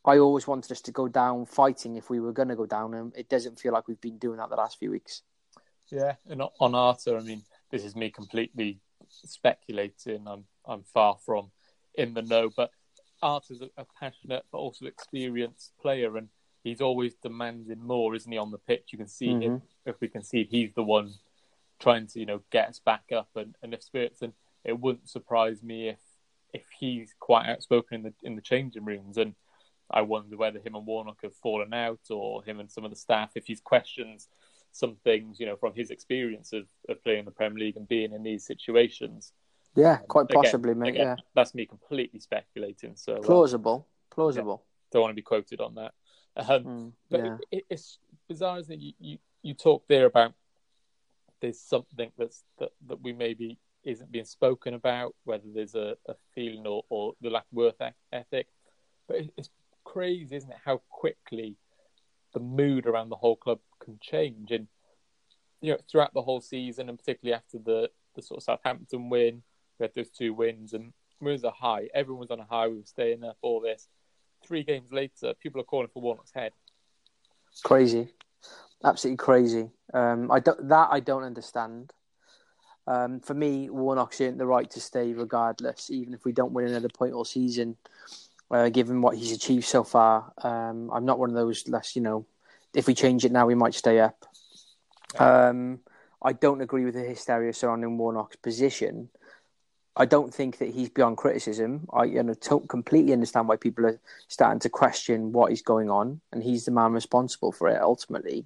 I 0.05 0.17
always 0.17 0.47
wanted 0.47 0.71
us 0.71 0.81
to 0.81 0.91
go 0.91 1.07
down 1.07 1.45
fighting 1.45 1.95
if 1.95 2.09
we 2.09 2.19
were 2.19 2.33
going 2.33 2.47
to 2.49 2.55
go 2.55 2.65
down, 2.65 2.93
and 2.93 3.15
it 3.15 3.29
doesn't 3.29 3.59
feel 3.59 3.73
like 3.73 3.87
we've 3.87 4.01
been 4.01 4.17
doing 4.17 4.37
that 4.37 4.49
the 4.49 4.55
last 4.55 4.79
few 4.79 4.91
weeks. 4.91 5.21
Yeah, 5.91 6.15
and 6.27 6.41
on 6.59 6.75
Arter, 6.75 7.17
I 7.17 7.21
mean, 7.21 7.43
this 7.71 7.83
is 7.83 7.95
me 7.95 8.09
completely 8.09 8.79
speculating. 9.09 10.27
I'm 10.27 10.45
I'm 10.65 10.83
far 10.83 11.17
from 11.25 11.51
in 11.95 12.13
the 12.13 12.21
know, 12.21 12.49
but 12.55 12.71
Arter's 13.21 13.61
a, 13.61 13.69
a 13.77 13.85
passionate 13.99 14.43
but 14.51 14.59
also 14.59 14.85
experienced 14.85 15.73
player, 15.81 16.17
and 16.17 16.29
he's 16.63 16.81
always 16.81 17.13
demanding 17.15 17.81
more, 17.81 18.15
isn't 18.15 18.31
he? 18.31 18.37
On 18.37 18.51
the 18.51 18.57
pitch, 18.57 18.89
you 18.91 18.97
can 18.97 19.07
see 19.07 19.27
mm-hmm. 19.27 19.41
him. 19.41 19.61
If 19.85 19.99
we 20.01 20.07
can 20.07 20.23
see, 20.23 20.47
he's 20.49 20.73
the 20.73 20.83
one 20.83 21.13
trying 21.79 22.07
to 22.07 22.19
you 22.19 22.25
know 22.25 22.41
get 22.51 22.69
us 22.69 22.79
back 22.79 23.03
up 23.15 23.29
and, 23.35 23.55
and 23.63 23.73
if 23.73 23.83
spirits 23.83 24.21
and 24.21 24.33
it 24.63 24.79
wouldn't 24.79 25.09
surprise 25.09 25.63
me 25.63 25.89
if 25.89 25.99
if 26.53 26.63
he's 26.79 27.13
quite 27.19 27.47
outspoken 27.47 27.95
in 27.95 28.03
the 28.03 28.13
in 28.23 28.35
the 28.35 28.41
changing 28.41 28.85
rooms 28.85 29.17
and 29.17 29.35
I 29.91 30.01
wonder 30.01 30.37
whether 30.37 30.59
him 30.59 30.75
and 30.75 30.85
Warnock 30.85 31.23
have 31.23 31.35
fallen 31.35 31.73
out 31.73 32.01
or 32.11 32.43
him 32.43 32.59
and 32.59 32.71
some 32.71 32.83
of 32.83 32.91
the 32.91 32.97
staff 32.97 33.31
if 33.35 33.47
he's 33.47 33.61
questions 33.61 34.27
some 34.71 34.95
things 35.03 35.39
you 35.39 35.45
know 35.45 35.55
from 35.55 35.73
his 35.73 35.89
experience 35.89 36.53
of, 36.53 36.65
of 36.87 37.03
playing 37.03 37.25
the 37.25 37.31
Premier 37.31 37.59
League 37.59 37.77
and 37.77 37.87
being 37.87 38.13
in 38.13 38.23
these 38.23 38.45
situations. 38.45 39.33
Yeah, 39.75 39.97
quite 39.97 40.25
again, 40.25 40.43
possibly, 40.43 40.73
mate. 40.73 40.89
Again, 40.89 41.07
yeah, 41.07 41.15
that's 41.35 41.53
me 41.53 41.65
completely 41.65 42.19
speculating. 42.19 42.95
So 42.95 43.15
uh, 43.15 43.21
plausible, 43.21 43.87
plausible. 44.11 44.63
Yeah, 44.63 44.93
don't 44.93 45.01
want 45.03 45.11
to 45.11 45.15
be 45.15 45.21
quoted 45.21 45.61
on 45.61 45.75
that. 45.75 45.93
Um, 46.35 46.63
mm, 46.63 46.91
but 47.09 47.19
yeah. 47.23 47.37
it, 47.51 47.65
it's 47.69 47.99
bizarre, 48.27 48.59
isn't 48.59 48.73
it? 48.73 48.79
You, 48.79 48.93
you 48.99 49.17
you 49.41 49.53
talk 49.53 49.83
there 49.87 50.05
about 50.05 50.33
there's 51.41 51.59
something 51.59 52.11
that's 52.17 52.43
that, 52.59 52.71
that 52.87 53.01
we 53.01 53.13
maybe 53.13 53.57
isn't 53.83 54.11
being 54.11 54.25
spoken 54.25 54.73
about, 54.73 55.15
whether 55.23 55.45
there's 55.53 55.75
a, 55.75 55.95
a 56.07 56.13
feeling 56.35 56.67
or, 56.67 56.83
or 56.89 57.13
the 57.21 57.29
lack 57.29 57.45
of 57.51 57.57
work 57.57 57.75
ethic. 58.11 58.47
But 59.07 59.17
it's 59.37 59.49
crazy, 59.83 60.35
isn't 60.35 60.51
it, 60.51 60.57
how 60.63 60.81
quickly 60.89 61.55
the 62.33 62.39
mood 62.39 62.85
around 62.85 63.09
the 63.09 63.15
whole 63.15 63.35
club 63.35 63.59
can 63.83 63.97
change. 64.01 64.51
And 64.51 64.67
you 65.61 65.73
know, 65.73 65.79
throughout 65.89 66.13
the 66.13 66.21
whole 66.21 66.41
season, 66.41 66.89
and 66.89 66.97
particularly 66.97 67.35
after 67.35 67.57
the 67.57 67.89
the 68.15 68.21
sort 68.21 68.39
of 68.39 68.43
Southampton 68.43 69.09
win, 69.09 69.43
we 69.77 69.83
had 69.83 69.93
those 69.95 70.09
two 70.09 70.33
wins, 70.33 70.73
and 70.73 70.93
we 71.21 71.31
was 71.31 71.43
a 71.43 71.51
high. 71.51 71.89
Everyone 71.93 72.21
was 72.21 72.31
on 72.31 72.39
a 72.39 72.45
high. 72.45 72.67
We 72.67 72.77
were 72.77 72.85
staying 72.85 73.23
up. 73.23 73.37
All 73.41 73.59
this. 73.59 73.87
Three 74.45 74.63
games 74.63 74.91
later, 74.91 75.33
people 75.41 75.59
are 75.59 75.65
calling 75.65 75.89
for 75.93 76.01
Warnock's 76.01 76.31
head. 76.33 76.53
It's 77.51 77.61
Crazy, 77.61 78.07
absolutely 78.83 79.17
crazy. 79.17 79.69
Um, 79.93 80.31
I 80.31 80.39
don't, 80.39 80.67
that 80.69 80.89
I 80.91 80.99
don't 80.99 81.23
understand. 81.23 81.93
Um, 82.87 83.19
for 83.19 83.33
me, 83.33 83.69
Warnock's 83.69 84.19
earned 84.21 84.39
the 84.39 84.47
right 84.47 84.69
to 84.71 84.79
stay 84.79 85.13
regardless, 85.13 85.91
even 85.91 86.13
if 86.13 86.25
we 86.25 86.31
don't 86.31 86.53
win 86.53 86.67
another 86.67 86.89
point 86.89 87.13
all 87.13 87.25
season. 87.25 87.77
Uh, 88.51 88.69
given 88.69 89.01
what 89.01 89.15
he's 89.15 89.31
achieved 89.31 89.65
so 89.65 89.83
far, 89.83 90.33
um, 90.41 90.89
I'm 90.91 91.05
not 91.05 91.19
one 91.19 91.29
of 91.29 91.35
those 91.35 91.67
less, 91.67 91.95
you 91.95 92.01
know, 92.01 92.25
if 92.73 92.87
we 92.87 92.95
change 92.95 93.23
it 93.23 93.31
now, 93.31 93.45
we 93.45 93.53
might 93.53 93.75
stay 93.75 93.99
up. 93.99 94.25
Um, 95.19 95.79
I 96.21 96.33
don't 96.33 96.61
agree 96.61 96.85
with 96.85 96.95
the 96.95 97.01
hysteria 97.01 97.53
surrounding 97.53 97.97
Warnock's 97.97 98.37
position. 98.37 99.09
I 99.95 100.05
don't 100.05 100.33
think 100.33 100.57
that 100.59 100.69
he's 100.69 100.89
beyond 100.89 101.17
criticism. 101.17 101.87
I 101.91 102.05
you 102.05 102.23
know, 102.23 102.35
completely 102.67 103.13
understand 103.13 103.47
why 103.47 103.57
people 103.57 103.85
are 103.85 103.99
starting 104.27 104.59
to 104.61 104.69
question 104.69 105.31
what 105.31 105.51
is 105.51 105.61
going 105.61 105.89
on, 105.89 106.21
and 106.31 106.41
he's 106.41 106.65
the 106.65 106.71
man 106.71 106.93
responsible 106.93 107.51
for 107.51 107.67
it 107.67 107.81
ultimately. 107.81 108.45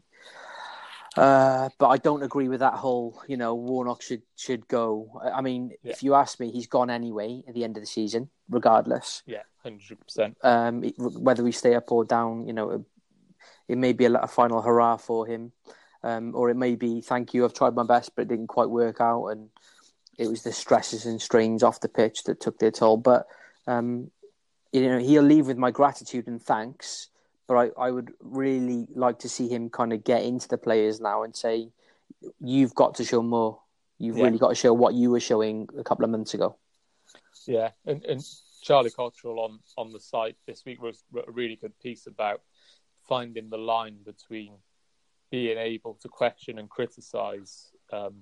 Uh, 1.15 1.69
but 1.77 1.89
I 1.89 1.97
don't 1.97 2.23
agree 2.23 2.47
with 2.47 2.61
that 2.61 2.73
whole, 2.73 3.21
you 3.27 3.37
know, 3.37 3.53
Warnock 3.53 4.01
should 4.01 4.23
should 4.35 4.67
go. 4.67 5.21
I 5.23 5.41
mean, 5.41 5.71
Yeah. 5.83 5.91
if 5.91 6.03
you 6.03 6.15
ask 6.15 6.39
me, 6.39 6.51
he's 6.51 6.67
gone 6.67 6.89
anyway 6.89 7.43
at 7.47 7.53
the 7.53 7.63
end 7.63 7.77
of 7.77 7.83
the 7.83 7.87
season, 7.87 8.29
regardless. 8.49 9.21
Yeah, 9.25 9.43
hundred 9.61 9.99
percent. 9.99 10.37
Um, 10.43 10.83
it- 10.83 10.95
whether 10.97 11.43
we 11.43 11.51
stay 11.51 11.75
up 11.75 11.91
or 11.91 12.03
down, 12.05 12.47
you 12.47 12.53
know, 12.53 12.69
it, 12.71 12.81
it 13.67 13.77
may 13.77 13.93
be 13.93 14.05
a, 14.05 14.13
a 14.13 14.27
final 14.27 14.61
hurrah 14.61 14.97
for 14.97 15.27
him, 15.27 15.51
um, 16.03 16.33
or 16.35 16.49
it 16.49 16.55
may 16.57 16.75
be 16.75 17.01
thank 17.01 17.33
you, 17.33 17.45
I've 17.45 17.53
tried 17.53 17.75
my 17.75 17.83
best, 17.83 18.15
but 18.15 18.23
it 18.23 18.27
didn't 18.29 18.47
quite 18.47 18.69
work 18.69 18.99
out, 18.99 19.27
and 19.27 19.49
it 20.17 20.27
was 20.27 20.41
the 20.43 20.51
stresses 20.51 21.05
and 21.05 21.21
strains 21.21 21.63
off 21.63 21.79
the 21.79 21.89
pitch 21.89 22.23
that 22.23 22.39
took 22.39 22.57
their 22.59 22.71
toll. 22.71 22.97
But 22.97 23.27
um, 23.67 24.09
you 24.71 24.81
know, 24.89 24.97
he'll 24.97 25.21
leave 25.23 25.45
with 25.45 25.57
my 25.57 25.69
gratitude 25.69 26.27
and 26.27 26.41
thanks. 26.41 27.09
But 27.47 27.55
I, 27.57 27.87
I 27.87 27.91
would 27.91 28.13
really 28.21 28.87
like 28.95 29.19
to 29.19 29.29
see 29.29 29.49
him 29.49 29.69
kind 29.69 29.91
of 29.93 30.03
get 30.03 30.23
into 30.23 30.47
the 30.47 30.57
players 30.57 31.01
now 31.01 31.23
and 31.23 31.35
say, 31.35 31.71
"You've 32.39 32.73
got 32.75 32.95
to 32.95 33.03
show 33.05 33.21
more. 33.21 33.59
You've 33.97 34.17
Yeah. 34.17 34.25
really 34.25 34.37
got 34.37 34.49
to 34.49 34.55
show 34.55 34.73
what 34.73 34.93
you 34.93 35.11
were 35.11 35.19
showing 35.19 35.67
a 35.77 35.83
couple 35.83 36.05
of 36.05 36.11
months 36.11 36.33
ago." 36.33 36.57
Yeah, 37.45 37.71
and, 37.85 38.03
and 38.05 38.23
Charlie 38.61 38.91
Cottrell 38.91 39.39
on, 39.39 39.59
on 39.77 39.91
the 39.91 39.99
site 39.99 40.37
this 40.47 40.63
week 40.65 40.81
was 40.81 41.03
wrote 41.11 41.27
a 41.27 41.31
really 41.31 41.57
good 41.57 41.77
piece 41.79 42.07
about 42.07 42.41
finding 43.07 43.49
the 43.49 43.57
line 43.57 43.97
between 44.05 44.53
being 45.29 45.57
able 45.57 45.95
to 45.95 46.07
question 46.07 46.59
and 46.59 46.69
criticise 46.69 47.71
um, 47.91 48.15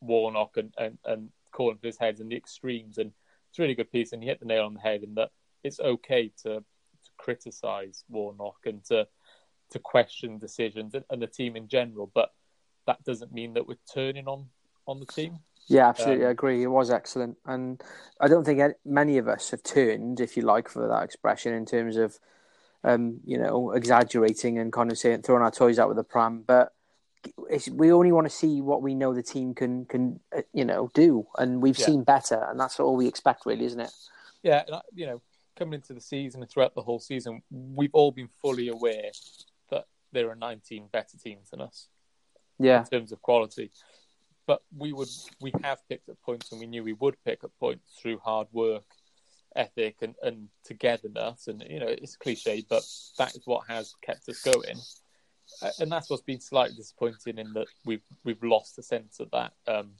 Warnock 0.00 0.56
and, 0.56 0.72
and, 0.78 0.98
and 1.04 1.30
calling 1.50 1.78
for 1.78 1.86
his 1.88 1.98
heads 1.98 2.20
and 2.20 2.30
the 2.30 2.36
extremes. 2.36 2.98
And 2.98 3.10
it's 3.50 3.58
a 3.58 3.62
really 3.62 3.74
good 3.74 3.90
piece, 3.90 4.12
and 4.12 4.22
he 4.22 4.28
hit 4.28 4.38
the 4.38 4.46
nail 4.46 4.64
on 4.66 4.74
the 4.74 4.80
head 4.80 5.02
in 5.02 5.14
that 5.14 5.30
it's 5.64 5.80
okay 5.80 6.30
to 6.42 6.62
criticise 7.16 8.04
Warnock 8.08 8.56
and 8.66 8.84
to 8.86 9.06
to 9.70 9.78
question 9.78 10.38
decisions 10.38 10.94
and, 10.94 11.04
and 11.10 11.22
the 11.22 11.26
team 11.26 11.56
in 11.56 11.68
general, 11.68 12.10
but 12.14 12.30
that 12.86 13.02
doesn't 13.04 13.32
mean 13.32 13.54
that 13.54 13.66
we're 13.66 13.78
turning 13.92 14.28
on 14.28 14.46
on 14.86 15.00
the 15.00 15.06
team. 15.06 15.38
Yeah, 15.66 15.88
absolutely. 15.88 16.24
Um, 16.24 16.28
I 16.28 16.32
agree. 16.32 16.62
It 16.62 16.66
was 16.66 16.90
excellent, 16.90 17.38
and 17.46 17.82
I 18.20 18.28
don't 18.28 18.44
think 18.44 18.60
many 18.84 19.16
of 19.16 19.28
us 19.28 19.50
have 19.50 19.62
turned, 19.62 20.20
if 20.20 20.36
you 20.36 20.42
like, 20.42 20.68
for 20.68 20.86
that 20.86 21.02
expression 21.02 21.54
in 21.54 21.64
terms 21.64 21.96
of, 21.96 22.18
um, 22.84 23.20
you 23.24 23.38
know, 23.38 23.70
exaggerating 23.70 24.58
and 24.58 24.70
kind 24.70 24.92
of 24.92 24.98
saying 24.98 25.22
throwing 25.22 25.42
our 25.42 25.50
toys 25.50 25.78
out 25.78 25.88
with 25.88 25.96
the 25.96 26.04
pram. 26.04 26.44
But 26.46 26.74
it's, 27.48 27.70
we 27.70 27.90
only 27.90 28.12
want 28.12 28.26
to 28.26 28.30
see 28.36 28.60
what 28.60 28.82
we 28.82 28.94
know 28.94 29.14
the 29.14 29.22
team 29.22 29.54
can 29.54 29.86
can 29.86 30.20
uh, 30.36 30.42
you 30.52 30.66
know 30.66 30.90
do, 30.92 31.26
and 31.38 31.62
we've 31.62 31.78
Yeah. 31.78 31.86
seen 31.86 32.04
better, 32.04 32.46
and 32.50 32.60
that's 32.60 32.78
all 32.78 32.94
we 32.94 33.08
expect, 33.08 33.46
really, 33.46 33.64
isn't 33.64 33.80
it? 33.80 33.92
Yeah, 34.42 34.64
and, 34.66 34.76
I- 34.76 34.82
you 34.92 35.06
know, 35.06 35.22
coming 35.56 35.74
into 35.74 35.94
the 35.94 36.00
season 36.00 36.42
and 36.42 36.50
throughout 36.50 36.74
the 36.74 36.82
whole 36.82 37.00
season, 37.00 37.42
we've 37.50 37.94
all 37.94 38.12
been 38.12 38.28
fully 38.40 38.68
aware 38.68 39.10
that 39.70 39.86
there 40.12 40.30
are 40.30 40.36
19 40.36 40.88
better 40.92 41.16
teams 41.16 41.50
than 41.50 41.60
us 41.60 41.88
Yeah, 42.58 42.80
in 42.80 42.86
terms 42.86 43.12
of 43.12 43.22
quality. 43.22 43.70
But 44.46 44.62
we 44.76 44.92
would, 44.92 45.08
we 45.40 45.52
have 45.62 45.86
picked 45.88 46.08
up 46.08 46.20
points, 46.22 46.52
and 46.52 46.60
we 46.60 46.66
knew 46.66 46.84
we 46.84 46.92
would 46.94 47.16
pick 47.24 47.44
up 47.44 47.52
points 47.58 47.98
through 48.00 48.18
hard 48.18 48.48
work, 48.52 48.84
ethic, 49.56 49.96
and, 50.02 50.14
and 50.22 50.48
togetherness. 50.64 51.48
And 51.48 51.64
you 51.68 51.80
know, 51.80 51.88
it's 51.88 52.16
cliche, 52.16 52.64
but 52.68 52.82
that 53.18 53.34
is 53.34 53.46
what 53.46 53.66
has 53.68 53.94
kept 54.02 54.28
us 54.28 54.42
going. 54.42 54.78
And 55.78 55.90
that's 55.90 56.10
what's 56.10 56.22
been 56.22 56.40
slightly 56.40 56.76
disappointing 56.76 57.38
in 57.38 57.52
that 57.54 57.66
we've 57.84 58.04
we've 58.24 58.42
lost 58.42 58.78
a 58.78 58.82
sense 58.82 59.20
of 59.20 59.30
that 59.30 59.52
um, 59.66 59.92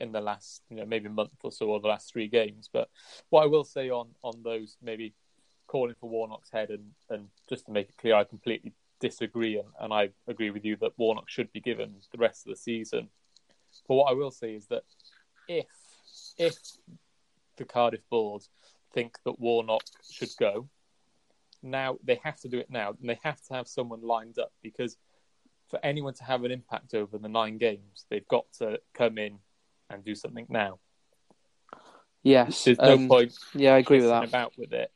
in 0.00 0.12
the 0.12 0.20
last 0.20 0.62
you 0.70 0.76
know 0.76 0.86
maybe 0.86 1.08
month 1.08 1.32
or 1.42 1.52
so 1.52 1.66
or 1.66 1.80
the 1.80 1.88
last 1.88 2.12
three 2.12 2.28
games. 2.28 2.68
But 2.72 2.88
what 3.28 3.42
I 3.42 3.46
will 3.46 3.64
say 3.64 3.90
on 3.90 4.08
on 4.22 4.42
those 4.42 4.76
maybe 4.82 5.14
calling 5.66 5.94
for 6.00 6.08
Warnock's 6.08 6.50
head 6.50 6.70
and 6.70 6.90
and 7.08 7.28
just 7.48 7.66
to 7.66 7.72
make 7.72 7.90
it 7.90 7.96
clear, 7.98 8.14
I 8.14 8.24
completely 8.24 8.72
disagree 9.00 9.58
and, 9.58 9.68
and 9.80 9.92
I 9.92 10.10
agree 10.28 10.50
with 10.50 10.64
you 10.64 10.76
that 10.76 10.98
Warnock 10.98 11.28
should 11.28 11.52
be 11.52 11.60
given 11.60 11.94
the 12.12 12.18
rest 12.18 12.46
of 12.46 12.50
the 12.50 12.56
season. 12.56 13.08
But 13.88 13.94
what 13.94 14.10
I 14.10 14.14
will 14.14 14.30
say 14.30 14.54
is 14.54 14.66
that 14.66 14.82
if 15.48 15.66
if 16.38 16.56
the 17.56 17.64
Cardiff 17.64 18.08
board 18.10 18.42
think 18.92 19.18
that 19.24 19.38
Warnock 19.38 19.82
should 20.10 20.30
go, 20.38 20.68
now 21.62 21.98
they 22.02 22.20
have 22.24 22.40
to 22.40 22.48
do 22.48 22.58
it 22.58 22.70
now, 22.70 22.94
and 23.00 23.08
they 23.08 23.18
have 23.22 23.40
to 23.42 23.54
have 23.54 23.68
someone 23.68 24.02
lined 24.02 24.38
up 24.38 24.52
because 24.62 24.96
for 25.68 25.78
anyone 25.84 26.14
to 26.14 26.24
have 26.24 26.44
an 26.44 26.50
impact 26.50 26.94
over 26.94 27.16
the 27.16 27.28
nine 27.28 27.58
games, 27.58 28.06
they've 28.10 28.26
got 28.28 28.46
to 28.58 28.80
come 28.92 29.18
in 29.18 29.38
and 29.90 30.04
do 30.04 30.14
something 30.14 30.46
now. 30.48 30.78
yes. 32.22 32.64
There's 32.64 32.78
no 32.78 32.94
Um, 32.94 33.08
point 33.08 33.36
Yeah, 33.54 33.74
I 33.74 33.78
agree 33.78 33.98
with 33.98 34.08
that. 34.08 34.24
about 34.24 34.56
with 34.56 34.72
it. 34.72 34.92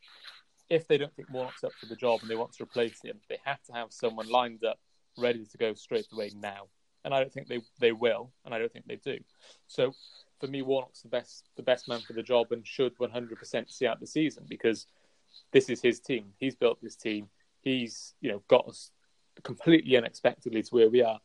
If 0.70 0.86
they 0.88 0.96
don't 0.98 1.14
think 1.14 1.30
Warnock's 1.30 1.64
up 1.64 1.72
for 1.74 1.86
the 1.86 1.96
job 1.96 2.20
and 2.22 2.30
they 2.30 2.36
want 2.36 2.52
to 2.54 2.62
replace 2.62 3.02
him, 3.02 3.20
they 3.28 3.38
have 3.44 3.62
to 3.64 3.72
have 3.72 3.92
someone 3.92 4.28
lined 4.28 4.64
up, 4.64 4.78
ready 5.18 5.44
to 5.44 5.58
go 5.58 5.74
straight 5.74 6.06
away 6.12 6.30
now. 6.36 6.68
And 7.04 7.12
I 7.14 7.20
don't 7.20 7.32
think 7.32 7.48
they, 7.48 7.60
they 7.80 7.92
will, 7.92 8.32
and 8.44 8.54
I 8.54 8.58
don't 8.58 8.72
think 8.72 8.86
they 8.86 8.96
do. 8.96 9.18
So 9.66 9.92
for 10.40 10.46
me, 10.46 10.62
Warnock's 10.62 11.02
the 11.02 11.08
best 11.08 11.50
the 11.56 11.62
best 11.62 11.86
man 11.86 12.00
for 12.00 12.14
the 12.14 12.22
job 12.22 12.50
and 12.52 12.66
should 12.66 12.96
100% 12.96 13.70
see 13.70 13.86
out 13.86 14.00
the 14.00 14.06
season 14.06 14.44
because 14.48 14.86
this 15.52 15.68
is 15.68 15.82
his 15.82 16.00
team. 16.00 16.32
He's 16.38 16.54
built 16.54 16.78
this 16.80 16.96
team. 16.96 17.28
He's 17.60 18.14
you 18.22 18.30
know 18.32 18.42
got 18.48 18.66
us 18.68 18.90
completely 19.42 19.96
unexpectedly 19.96 20.62
to 20.62 20.74
where 20.74 20.88
we 20.88 21.02
are. 21.02 21.20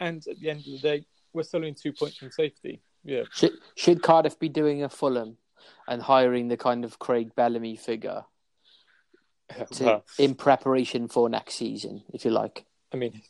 And 0.00 0.26
at 0.28 0.38
the 0.40 0.48
end 0.48 0.60
of 0.60 0.66
the 0.66 0.78
day, 0.78 1.06
we're 1.34 1.42
still 1.42 1.64
in 1.64 1.74
two 1.74 1.92
points 1.92 2.16
from 2.16 2.30
safety. 2.30 2.80
Yeah, 3.04 3.22
Should, 3.32 3.52
should 3.74 4.02
Cardiff 4.02 4.38
be 4.38 4.48
doing 4.48 4.82
a 4.82 4.88
Fulham 4.88 5.38
and 5.86 6.02
hiring 6.02 6.48
the 6.48 6.56
kind 6.56 6.84
of 6.84 6.98
Craig 6.98 7.34
Bellamy 7.34 7.76
figure 7.76 8.24
to, 9.72 9.84
Well, 9.84 10.04
in 10.18 10.34
preparation 10.34 11.08
for 11.08 11.28
next 11.28 11.54
season, 11.54 12.02
if 12.12 12.24
you 12.24 12.30
like? 12.30 12.64
I 12.92 12.96
mean, 12.96 13.22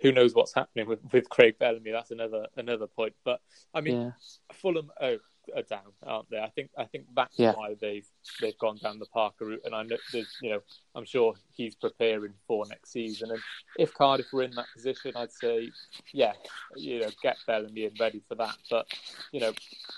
who 0.00 0.12
knows 0.12 0.34
what's 0.34 0.54
happening 0.54 0.88
with, 0.88 1.00
with 1.12 1.28
Craig 1.28 1.58
Bellamy? 1.58 1.90
That's 1.90 2.10
another 2.10 2.46
another 2.56 2.86
point. 2.86 3.14
But 3.24 3.40
I 3.74 3.80
mean, 3.80 4.00
yeah. 4.00 4.10
Fulham 4.54 4.90
are, 5.00 5.16
are 5.54 5.62
down, 5.62 5.92
aren't 6.02 6.30
they? 6.30 6.38
I 6.38 6.48
think 6.50 6.70
I 6.76 6.84
think 6.84 7.06
that's 7.14 7.38
Yeah. 7.38 7.52
why 7.52 7.74
they've 7.80 8.06
they've 8.40 8.58
gone 8.58 8.78
down 8.82 8.98
the 8.98 9.06
Parker 9.06 9.46
route, 9.46 9.62
and 9.64 9.74
I 9.74 9.82
know 9.82 9.96
there's 10.12 10.36
you 10.40 10.50
know 10.50 10.60
I'm 10.94 11.04
sure 11.04 11.34
he's 11.52 11.74
preparing 11.74 12.34
for 12.46 12.66
next 12.66 12.92
season. 12.92 13.30
And 13.30 13.40
if 13.76 13.92
Cardiff 13.94 14.32
were 14.32 14.42
in 14.42 14.54
that 14.56 14.66
position, 14.74 15.12
I'd 15.16 15.32
say 15.32 15.70
yeah, 16.12 16.32
you 16.76 17.00
know, 17.00 17.08
get 17.22 17.36
Bellamy 17.46 17.86
and 17.86 17.98
ready 18.00 18.22
for 18.28 18.34
that. 18.36 18.56
But 18.70 18.86
you 19.32 19.40
know, 19.40 19.52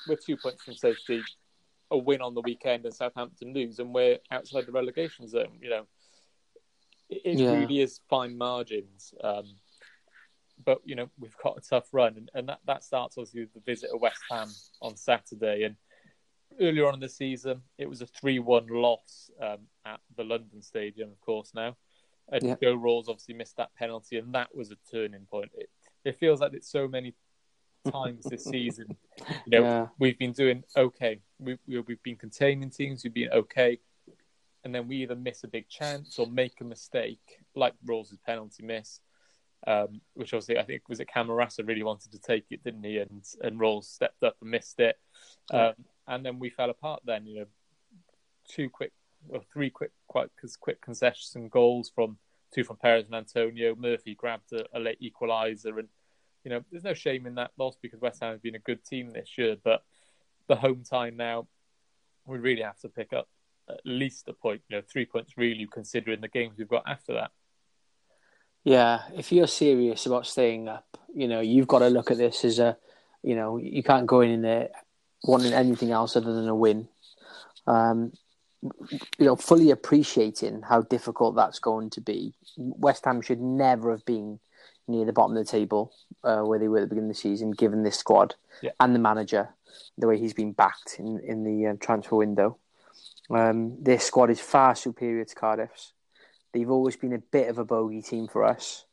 with 0.08 0.24
two 0.24 0.36
points 0.36 0.62
from 0.62 0.74
safety, 0.74 1.22
a 1.90 1.98
win 1.98 2.22
on 2.22 2.34
the 2.34 2.40
weekend 2.42 2.84
and 2.84 2.94
Southampton 2.94 3.52
lose, 3.52 3.78
and 3.78 3.92
we're 3.94 4.18
outside 4.30 4.66
the 4.66 4.72
relegation 4.72 5.28
zone. 5.28 5.58
You 5.60 5.70
know, 5.70 5.86
it, 7.08 7.22
it 7.24 7.38
Yeah. 7.38 7.52
really 7.52 7.80
is 7.80 8.00
fine 8.08 8.36
margins. 8.36 9.14
Um, 9.22 9.56
but 10.64 10.78
you 10.84 10.94
know 10.94 11.08
we've 11.18 11.36
got 11.42 11.56
a 11.56 11.60
tough 11.60 11.88
run, 11.92 12.16
and, 12.16 12.30
and 12.34 12.48
that, 12.48 12.60
that 12.66 12.84
starts 12.84 13.16
obviously 13.18 13.40
with 13.42 13.54
the 13.54 13.60
visit 13.60 13.90
of 13.92 14.00
West 14.00 14.20
Ham 14.30 14.48
on 14.80 14.96
Saturday. 14.96 15.64
And 15.64 15.76
earlier 16.60 16.86
on 16.86 16.94
in 16.94 17.00
the 17.00 17.08
season, 17.08 17.62
it 17.78 17.88
was 17.88 18.02
a 18.02 18.06
three-one 18.06 18.66
loss 18.68 19.30
um, 19.40 19.58
at 19.84 20.00
the 20.16 20.24
London 20.24 20.62
Stadium, 20.62 21.10
of 21.10 21.20
course. 21.20 21.52
Now, 21.54 21.76
and 22.30 22.42
Yeah. 22.42 22.56
Joe 22.62 22.74
Ralls 22.74 23.08
obviously 23.08 23.34
missed 23.34 23.56
that 23.56 23.74
penalty, 23.74 24.18
and 24.18 24.34
that 24.34 24.54
was 24.54 24.70
a 24.70 24.76
turning 24.90 25.26
point. 25.26 25.50
It, 25.54 25.70
it 26.04 26.18
feels 26.18 26.40
like 26.40 26.52
it's 26.52 26.70
so 26.70 26.86
many 26.88 27.14
times 27.90 28.24
this 28.24 28.44
season. 28.44 28.96
You 29.46 29.60
know, 29.60 29.62
Yeah. 29.62 29.86
we've 29.98 30.18
been 30.18 30.32
doing 30.32 30.62
okay. 30.76 31.20
We, 31.38 31.58
we, 31.66 31.80
we've 31.80 32.02
been 32.02 32.16
containing 32.16 32.70
teams. 32.70 33.02
We've 33.02 33.14
been 33.14 33.32
okay, 33.32 33.78
and 34.64 34.74
then 34.74 34.86
we 34.88 34.96
either 35.02 35.16
miss 35.16 35.42
a 35.44 35.48
big 35.48 35.68
chance 35.68 36.18
or 36.18 36.26
make 36.26 36.60
a 36.60 36.64
mistake, 36.64 37.38
like 37.54 37.74
Ralls' 37.84 38.14
penalty 38.24 38.62
miss, 38.62 39.00
um, 39.66 40.00
which 40.14 40.34
obviously 40.34 40.58
I 40.58 40.64
think 40.64 40.88
was 40.88 41.00
it 41.00 41.08
Camarasa 41.14 41.66
really 41.66 41.82
wanted 41.82 42.12
to 42.12 42.18
take 42.18 42.46
it, 42.50 42.64
didn't 42.64 42.84
he? 42.84 42.98
And 42.98 43.24
and 43.42 43.60
Ralls 43.60 43.88
stepped 43.88 44.22
up 44.22 44.36
and 44.40 44.50
missed 44.50 44.80
it, 44.80 44.96
um, 45.52 45.74
and 46.06 46.24
then 46.24 46.38
we 46.38 46.50
fell 46.50 46.70
apart. 46.70 47.02
Then 47.04 47.26
you 47.26 47.40
know, 47.40 47.46
two 48.48 48.68
quick 48.68 48.92
or 49.28 49.40
three 49.52 49.70
quick 49.70 49.92
quite 50.08 50.30
quick 50.60 50.80
concessions 50.80 51.32
and 51.34 51.50
goals 51.50 51.90
from 51.94 52.18
two 52.54 52.64
from 52.64 52.76
Perez 52.76 53.06
and 53.06 53.14
Antonio. 53.14 53.74
Murphy 53.74 54.14
grabbed 54.14 54.52
a, 54.52 54.64
a 54.74 54.80
late 54.80 55.00
equaliser, 55.00 55.78
and 55.78 55.88
you 56.44 56.50
know, 56.50 56.64
there's 56.70 56.84
no 56.84 56.94
shame 56.94 57.26
in 57.26 57.36
that 57.36 57.52
loss 57.56 57.76
because 57.80 58.00
West 58.00 58.20
Ham 58.20 58.32
has 58.32 58.40
been 58.40 58.54
a 58.54 58.60
good 58.60 58.84
team 58.84 59.10
this 59.10 59.38
year. 59.38 59.56
But 59.62 59.82
the 60.48 60.56
home 60.56 60.82
time 60.88 61.16
now, 61.16 61.46
we 62.26 62.38
really 62.38 62.62
have 62.62 62.78
to 62.80 62.88
pick 62.88 63.12
up 63.12 63.28
at 63.68 63.80
least 63.84 64.28
a 64.28 64.32
point. 64.32 64.62
You 64.68 64.76
know, 64.76 64.82
three 64.82 65.06
points 65.06 65.36
really, 65.36 65.66
considering 65.70 66.20
the 66.20 66.28
games 66.28 66.54
we've 66.58 66.68
got 66.68 66.84
after 66.86 67.14
that. 67.14 67.30
Yeah, 68.64 69.02
if 69.16 69.32
you're 69.32 69.46
serious 69.46 70.06
about 70.06 70.26
staying 70.26 70.68
up, 70.68 70.86
you 71.14 71.28
know 71.28 71.40
you've 71.40 71.68
got 71.68 71.80
to 71.80 71.88
look 71.88 72.10
at 72.10 72.18
this 72.18 72.44
as 72.44 72.58
a, 72.58 72.76
you 73.22 73.34
know, 73.34 73.56
you 73.56 73.82
can't 73.82 74.06
go 74.06 74.20
in 74.20 74.42
there 74.42 74.70
wanting 75.24 75.52
anything 75.52 75.90
else 75.90 76.16
other 76.16 76.32
than 76.32 76.48
a 76.48 76.54
win. 76.54 76.88
Um, 77.66 78.12
you 79.18 79.26
know, 79.26 79.36
fully 79.36 79.70
appreciating 79.70 80.62
how 80.62 80.82
difficult 80.82 81.34
that's 81.34 81.58
going 81.58 81.90
to 81.90 82.00
be. 82.00 82.34
West 82.56 83.04
Ham 83.04 83.20
should 83.20 83.40
never 83.40 83.90
have 83.90 84.04
been 84.04 84.38
near 84.86 85.04
the 85.04 85.12
bottom 85.12 85.36
of 85.36 85.44
the 85.44 85.50
table 85.50 85.92
uh, 86.22 86.42
where 86.42 86.58
they 86.58 86.68
were 86.68 86.78
at 86.78 86.82
the 86.82 86.86
beginning 86.88 87.10
of 87.10 87.16
the 87.16 87.20
season, 87.20 87.50
given 87.50 87.82
this 87.82 87.98
squad 87.98 88.34
yeah. 88.62 88.70
and 88.78 88.94
the 88.94 89.00
manager, 89.00 89.48
the 89.98 90.06
way 90.06 90.18
he's 90.18 90.34
been 90.34 90.52
backed 90.52 90.96
in 90.98 91.20
in 91.20 91.44
the 91.44 91.70
uh, 91.70 91.74
transfer 91.80 92.16
window. 92.16 92.56
Um, 93.30 93.82
this 93.82 94.04
squad 94.04 94.30
is 94.30 94.40
far 94.40 94.74
superior 94.74 95.24
to 95.24 95.34
Cardiff's. 95.34 95.92
They've 96.52 96.70
always 96.70 96.96
been 96.96 97.12
a 97.14 97.18
bit 97.18 97.48
of 97.48 97.58
a 97.58 97.64
bogey 97.64 98.02
team 98.02 98.28
for 98.28 98.44
us. 98.44 98.84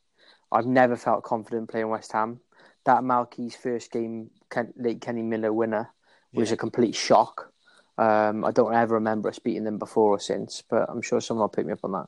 I've 0.51 0.65
never 0.65 0.95
felt 0.95 1.23
confident 1.23 1.69
playing 1.69 1.89
West 1.89 2.11
Ham. 2.13 2.39
That 2.85 3.03
Malky's 3.03 3.55
first 3.55 3.91
game, 3.91 4.31
Ken, 4.49 4.73
late 4.77 5.01
Kenny 5.01 5.21
Miller 5.21 5.53
winner, 5.53 5.91
was 6.33 6.49
yeah. 6.49 6.55
a 6.55 6.57
complete 6.57 6.95
shock. 6.95 7.51
Um, 7.97 8.45
I 8.45 8.51
don't 8.51 8.73
ever 8.73 8.95
remember 8.95 9.27
us 9.27 9.39
beating 9.39 9.65
them 9.65 9.77
before 9.77 10.15
or 10.15 10.19
since, 10.19 10.63
but 10.69 10.89
I'm 10.89 11.01
sure 11.01 11.19
someone 11.19 11.43
will 11.43 11.49
pick 11.49 11.65
me 11.65 11.73
up 11.73 11.83
on 11.83 11.91
that. 11.91 12.07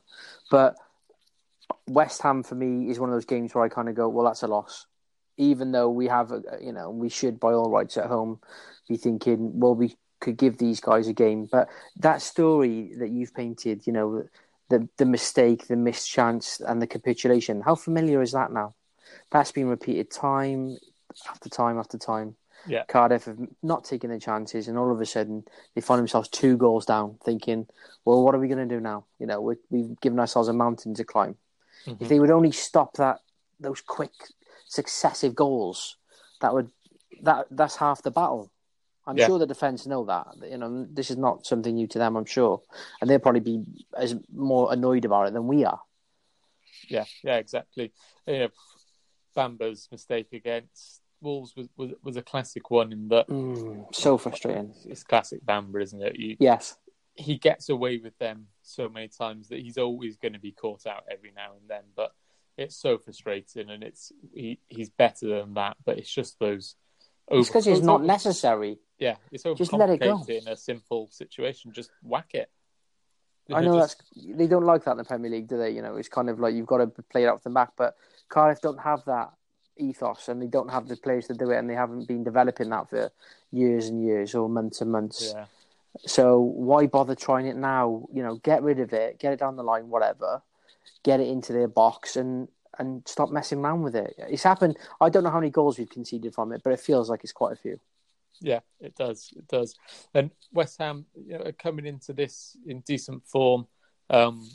But 0.50 0.76
West 1.86 2.22
Ham 2.22 2.42
for 2.42 2.54
me 2.54 2.90
is 2.90 2.98
one 2.98 3.10
of 3.10 3.14
those 3.14 3.26
games 3.26 3.54
where 3.54 3.62
I 3.62 3.68
kind 3.68 3.88
of 3.88 3.94
go, 3.94 4.08
well, 4.08 4.24
that's 4.24 4.42
a 4.42 4.48
loss. 4.48 4.86
Even 5.36 5.72
though 5.72 5.90
we 5.90 6.08
have, 6.08 6.32
a, 6.32 6.42
you 6.60 6.72
know, 6.72 6.90
we 6.90 7.08
should 7.08 7.38
by 7.38 7.52
all 7.52 7.70
rights 7.70 7.96
at 7.96 8.06
home 8.06 8.40
be 8.88 8.96
thinking, 8.96 9.60
well, 9.60 9.74
we 9.74 9.96
could 10.20 10.36
give 10.36 10.56
these 10.56 10.80
guys 10.80 11.08
a 11.08 11.12
game. 11.12 11.48
But 11.50 11.68
that 11.96 12.22
story 12.22 12.92
that 12.98 13.10
you've 13.10 13.34
painted, 13.34 13.86
you 13.86 13.92
know, 13.92 14.24
the 14.68 14.88
the 14.96 15.06
mistake, 15.06 15.66
the 15.66 15.76
missed 15.76 16.10
chance, 16.10 16.60
and 16.60 16.80
the 16.80 16.86
capitulation. 16.86 17.60
How 17.60 17.74
familiar 17.74 18.22
is 18.22 18.32
that 18.32 18.52
now? 18.52 18.74
That's 19.30 19.52
been 19.52 19.68
repeated 19.68 20.10
time 20.10 20.78
after 21.28 21.48
time 21.48 21.78
after 21.78 21.98
time. 21.98 22.36
Yeah. 22.66 22.84
Cardiff 22.84 23.24
have 23.24 23.38
not 23.62 23.84
taken 23.84 24.10
their 24.10 24.20
chances, 24.20 24.68
and 24.68 24.78
all 24.78 24.92
of 24.92 25.00
a 25.00 25.06
sudden 25.06 25.44
they 25.74 25.80
find 25.80 25.98
themselves 25.98 26.28
two 26.28 26.56
goals 26.56 26.86
down, 26.86 27.18
thinking, 27.24 27.66
"Well, 28.04 28.22
what 28.22 28.34
are 28.34 28.38
we 28.38 28.48
going 28.48 28.66
to 28.66 28.74
do 28.74 28.80
now? 28.80 29.04
You 29.18 29.26
know, 29.26 29.40
we 29.40 29.80
have 29.80 30.00
given 30.00 30.20
ourselves 30.20 30.48
a 30.48 30.52
mountain 30.52 30.94
to 30.94 31.04
climb. 31.04 31.36
Mm-hmm. 31.86 32.04
If 32.04 32.08
they 32.08 32.20
would 32.20 32.30
only 32.30 32.52
stop 32.52 32.94
that, 32.98 33.18
those 33.58 33.80
quick 33.80 34.12
successive 34.68 35.34
goals, 35.34 35.96
that 36.40 36.54
would 36.54 36.70
that 37.22 37.46
that's 37.50 37.76
half 37.76 38.02
the 38.02 38.12
battle. 38.12 38.51
I'm 39.06 39.16
yeah. 39.16 39.26
sure 39.26 39.38
the 39.38 39.46
defence 39.46 39.86
know 39.86 40.04
that. 40.04 40.28
You 40.48 40.58
know, 40.58 40.86
this 40.90 41.10
is 41.10 41.16
not 41.16 41.46
something 41.46 41.74
new 41.74 41.86
to 41.88 41.98
them. 41.98 42.16
I'm 42.16 42.24
sure, 42.24 42.62
and 43.00 43.08
they'll 43.08 43.18
probably 43.18 43.40
be 43.40 43.64
as 43.96 44.14
more 44.34 44.72
annoyed 44.72 45.04
about 45.04 45.28
it 45.28 45.34
than 45.34 45.46
we 45.46 45.64
are. 45.64 45.80
Yeah, 46.88 47.04
yeah, 47.22 47.36
exactly. 47.36 47.92
You 48.26 48.38
know, 48.38 48.48
Bamba's 49.36 49.88
mistake 49.90 50.32
against 50.32 51.00
Wolves 51.20 51.54
was, 51.56 51.68
was, 51.76 51.92
was 52.02 52.16
a 52.16 52.22
classic 52.22 52.70
one 52.70 52.92
in 52.92 53.08
that. 53.08 53.28
Mm, 53.28 53.94
so 53.94 54.18
frustrating. 54.18 54.74
It's 54.86 55.04
classic 55.04 55.44
Bamba, 55.44 55.82
isn't 55.82 56.02
it? 56.02 56.16
You, 56.18 56.36
yes. 56.38 56.76
He 57.14 57.36
gets 57.36 57.68
away 57.68 57.98
with 57.98 58.18
them 58.18 58.46
so 58.62 58.88
many 58.88 59.08
times 59.08 59.48
that 59.48 59.60
he's 59.60 59.78
always 59.78 60.16
going 60.16 60.32
to 60.32 60.38
be 60.38 60.52
caught 60.52 60.86
out 60.86 61.04
every 61.10 61.32
now 61.34 61.52
and 61.60 61.68
then. 61.68 61.82
But 61.94 62.12
it's 62.56 62.76
so 62.76 62.98
frustrating, 62.98 63.70
and 63.70 63.82
it's 63.82 64.12
he, 64.34 64.58
he's 64.68 64.90
better 64.90 65.28
than 65.28 65.54
that. 65.54 65.76
But 65.84 65.98
it's 65.98 66.12
just 66.12 66.38
those. 66.38 66.74
Over, 67.28 67.40
it's 67.40 67.48
because 67.48 67.66
it's 67.66 67.80
not 67.80 68.02
necessary. 68.02 68.78
Yeah, 69.02 69.16
it's 69.32 69.44
over 69.44 69.56
just 69.56 69.72
let 69.72 69.90
it 69.90 69.98
go. 69.98 70.24
in 70.28 70.46
a 70.46 70.56
simple 70.56 71.08
situation. 71.10 71.72
Just 71.72 71.90
whack 72.04 72.30
it. 72.34 72.48
I 73.52 73.60
know 73.60 73.76
just... 73.80 73.98
that's 74.14 74.36
they 74.38 74.46
don't 74.46 74.64
like 74.64 74.84
that 74.84 74.92
in 74.92 74.98
the 74.98 75.04
Premier 75.04 75.28
League, 75.28 75.48
do 75.48 75.58
they? 75.58 75.70
You 75.70 75.82
know, 75.82 75.96
it's 75.96 76.08
kind 76.08 76.30
of 76.30 76.38
like 76.38 76.54
you've 76.54 76.66
got 76.66 76.78
to 76.78 76.86
play 76.86 77.24
it 77.24 77.26
out 77.26 77.42
the 77.42 77.50
back, 77.50 77.72
but 77.76 77.96
Cardiff 78.28 78.60
don't 78.60 78.80
have 78.80 79.04
that 79.06 79.32
ethos 79.76 80.28
and 80.28 80.40
they 80.40 80.46
don't 80.46 80.70
have 80.70 80.86
the 80.86 80.96
players 80.96 81.26
to 81.26 81.34
do 81.34 81.50
it 81.50 81.58
and 81.58 81.68
they 81.68 81.74
haven't 81.74 82.06
been 82.06 82.22
developing 82.22 82.68
that 82.68 82.88
for 82.88 83.10
years 83.50 83.88
and 83.88 84.04
years 84.04 84.36
or 84.36 84.48
months 84.48 84.80
and 84.80 84.92
months. 84.92 85.32
Yeah. 85.34 85.46
So 86.06 86.38
why 86.38 86.86
bother 86.86 87.16
trying 87.16 87.46
it 87.46 87.56
now? 87.56 88.06
You 88.12 88.22
know, 88.22 88.36
get 88.36 88.62
rid 88.62 88.78
of 88.78 88.92
it, 88.92 89.18
get 89.18 89.32
it 89.32 89.40
down 89.40 89.56
the 89.56 89.64
line, 89.64 89.88
whatever. 89.88 90.42
Get 91.02 91.18
it 91.18 91.26
into 91.26 91.52
their 91.52 91.68
box 91.68 92.14
and 92.14 92.46
and 92.78 93.02
stop 93.06 93.30
messing 93.30 93.58
around 93.58 93.82
with 93.82 93.96
it. 93.96 94.14
It's 94.16 94.44
happened. 94.44 94.78
I 95.00 95.08
don't 95.08 95.24
know 95.24 95.30
how 95.30 95.40
many 95.40 95.50
goals 95.50 95.76
we've 95.76 95.90
conceded 95.90 96.34
from 96.34 96.52
it, 96.52 96.62
but 96.62 96.72
it 96.72 96.80
feels 96.80 97.10
like 97.10 97.24
it's 97.24 97.32
quite 97.32 97.52
a 97.52 97.56
few. 97.56 97.80
Yeah, 98.42 98.60
it 98.80 98.94
does. 98.96 99.32
It 99.36 99.46
does. 99.48 99.74
And 100.14 100.30
West 100.52 100.78
Ham 100.78 101.06
you 101.14 101.38
know, 101.38 101.50
coming 101.58 101.86
into 101.86 102.12
this 102.12 102.56
in 102.66 102.80
decent 102.80 103.26
form. 103.26 103.66
Um, 104.10 104.48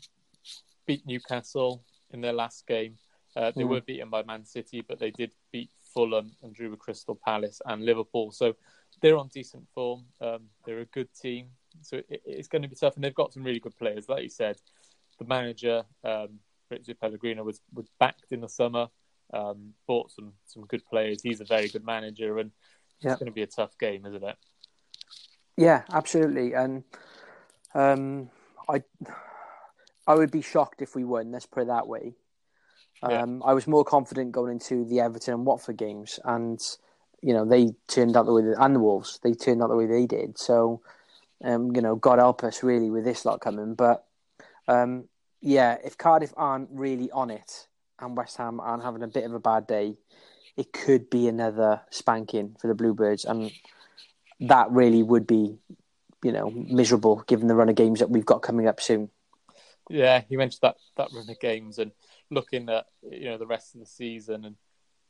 beat 0.85 1.05
Newcastle 1.05 1.83
in 2.11 2.21
their 2.21 2.33
last 2.33 2.65
game. 2.65 2.97
Uh, 3.35 3.51
they 3.55 3.63
mm. 3.63 3.69
were 3.69 3.81
beaten 3.81 4.09
by 4.09 4.23
Man 4.23 4.45
City, 4.45 4.83
but 4.87 4.99
they 4.99 5.11
did 5.11 5.31
beat 5.51 5.69
Fulham 5.93 6.31
and 6.41 6.55
drew 6.55 6.71
with 6.71 6.79
Crystal 6.79 7.19
Palace 7.23 7.61
and 7.65 7.85
Liverpool. 7.85 8.31
So 8.31 8.55
they're 9.01 9.17
on 9.17 9.27
decent 9.27 9.67
form. 9.75 10.05
Um, 10.21 10.45
they're 10.65 10.79
a 10.79 10.85
good 10.85 11.09
team. 11.13 11.49
So 11.81 11.97
it, 12.09 12.21
it's 12.25 12.47
going 12.47 12.63
to 12.63 12.67
be 12.67 12.75
tough, 12.75 12.95
and 12.95 13.03
they've 13.03 13.13
got 13.13 13.33
some 13.33 13.43
really 13.43 13.59
good 13.59 13.77
players. 13.77 14.09
Like 14.09 14.23
you 14.23 14.29
said, 14.29 14.57
the 15.19 15.25
manager, 15.25 15.83
um, 16.03 16.39
Pellegrini, 16.99 17.41
was, 17.41 17.61
was 17.73 17.87
backed 17.99 18.31
in 18.31 18.41
the 18.41 18.49
summer, 18.49 18.87
um, 19.33 19.73
bought 19.85 20.11
some, 20.11 20.33
some 20.45 20.65
good 20.65 20.83
players. 20.85 21.21
He's 21.21 21.41
a 21.41 21.45
very 21.45 21.67
good 21.67 21.85
manager, 21.85 22.39
and 22.39 22.51
yeah. 23.01 23.11
it's 23.11 23.19
going 23.19 23.31
to 23.31 23.35
be 23.35 23.43
a 23.43 23.47
tough 23.47 23.77
game, 23.77 24.05
isn't 24.05 24.23
it? 24.23 24.35
Yeah, 25.57 25.83
absolutely. 25.91 26.53
And 26.53 26.83
um, 27.73 28.29
I, 28.69 28.83
I 30.05 30.15
would 30.15 30.31
be 30.31 30.41
shocked 30.41 30.81
if 30.81 30.95
we 30.95 31.03
won. 31.03 31.31
Let's 31.31 31.45
put 31.45 31.63
it 31.63 31.67
that 31.67 31.87
way. 31.87 32.13
Um, 33.03 33.43
I 33.45 33.53
was 33.53 33.67
more 33.67 33.83
confident 33.83 34.31
going 34.31 34.51
into 34.51 34.85
the 34.85 35.01
Everton 35.01 35.33
and 35.35 35.45
Watford 35.45 35.77
games, 35.77 36.19
and 36.25 36.59
you 37.21 37.33
know 37.33 37.45
they 37.45 37.69
turned 37.87 38.17
out 38.17 38.25
the 38.25 38.33
way 38.33 38.41
they, 38.41 38.53
and 38.57 38.75
the 38.75 38.79
Wolves 38.79 39.19
they 39.23 39.33
turned 39.33 39.61
out 39.61 39.69
the 39.69 39.75
way 39.75 39.85
they 39.85 40.07
did. 40.07 40.37
So, 40.39 40.81
um, 41.43 41.75
you 41.75 41.81
know, 41.81 41.95
God 41.95 42.17
help 42.19 42.43
us 42.43 42.63
really 42.63 42.89
with 42.89 43.05
this 43.05 43.23
lot 43.23 43.39
coming. 43.39 43.75
But 43.75 44.03
um, 44.67 45.07
yeah, 45.41 45.77
if 45.83 45.97
Cardiff 45.97 46.33
aren't 46.35 46.69
really 46.71 47.11
on 47.11 47.29
it 47.29 47.67
and 47.99 48.17
West 48.17 48.37
Ham 48.37 48.59
aren't 48.59 48.83
having 48.83 49.03
a 49.03 49.07
bit 49.07 49.25
of 49.25 49.33
a 49.33 49.39
bad 49.39 49.67
day, 49.67 49.95
it 50.57 50.73
could 50.73 51.09
be 51.09 51.27
another 51.27 51.81
spanking 51.91 52.55
for 52.59 52.67
the 52.67 52.73
Bluebirds, 52.73 53.25
and 53.25 53.51
that 54.39 54.71
really 54.71 55.03
would 55.03 55.27
be, 55.27 55.59
you 56.23 56.31
know, 56.31 56.49
miserable 56.49 57.23
given 57.27 57.47
the 57.47 57.55
run 57.55 57.69
of 57.69 57.75
games 57.75 57.99
that 57.99 58.09
we've 58.09 58.25
got 58.25 58.41
coming 58.41 58.67
up 58.67 58.81
soon. 58.81 59.09
Yeah, 59.89 60.23
you 60.27 60.37
mentioned 60.37 60.59
that 60.63 60.75
that 60.97 61.09
run 61.13 61.29
of 61.29 61.39
games 61.39 61.77
and 61.77 61.91
looking 62.29 62.69
at 62.69 62.87
you 63.09 63.25
know 63.25 63.37
the 63.37 63.47
rest 63.47 63.75
of 63.75 63.79
the 63.79 63.85
season, 63.85 64.45
and 64.45 64.55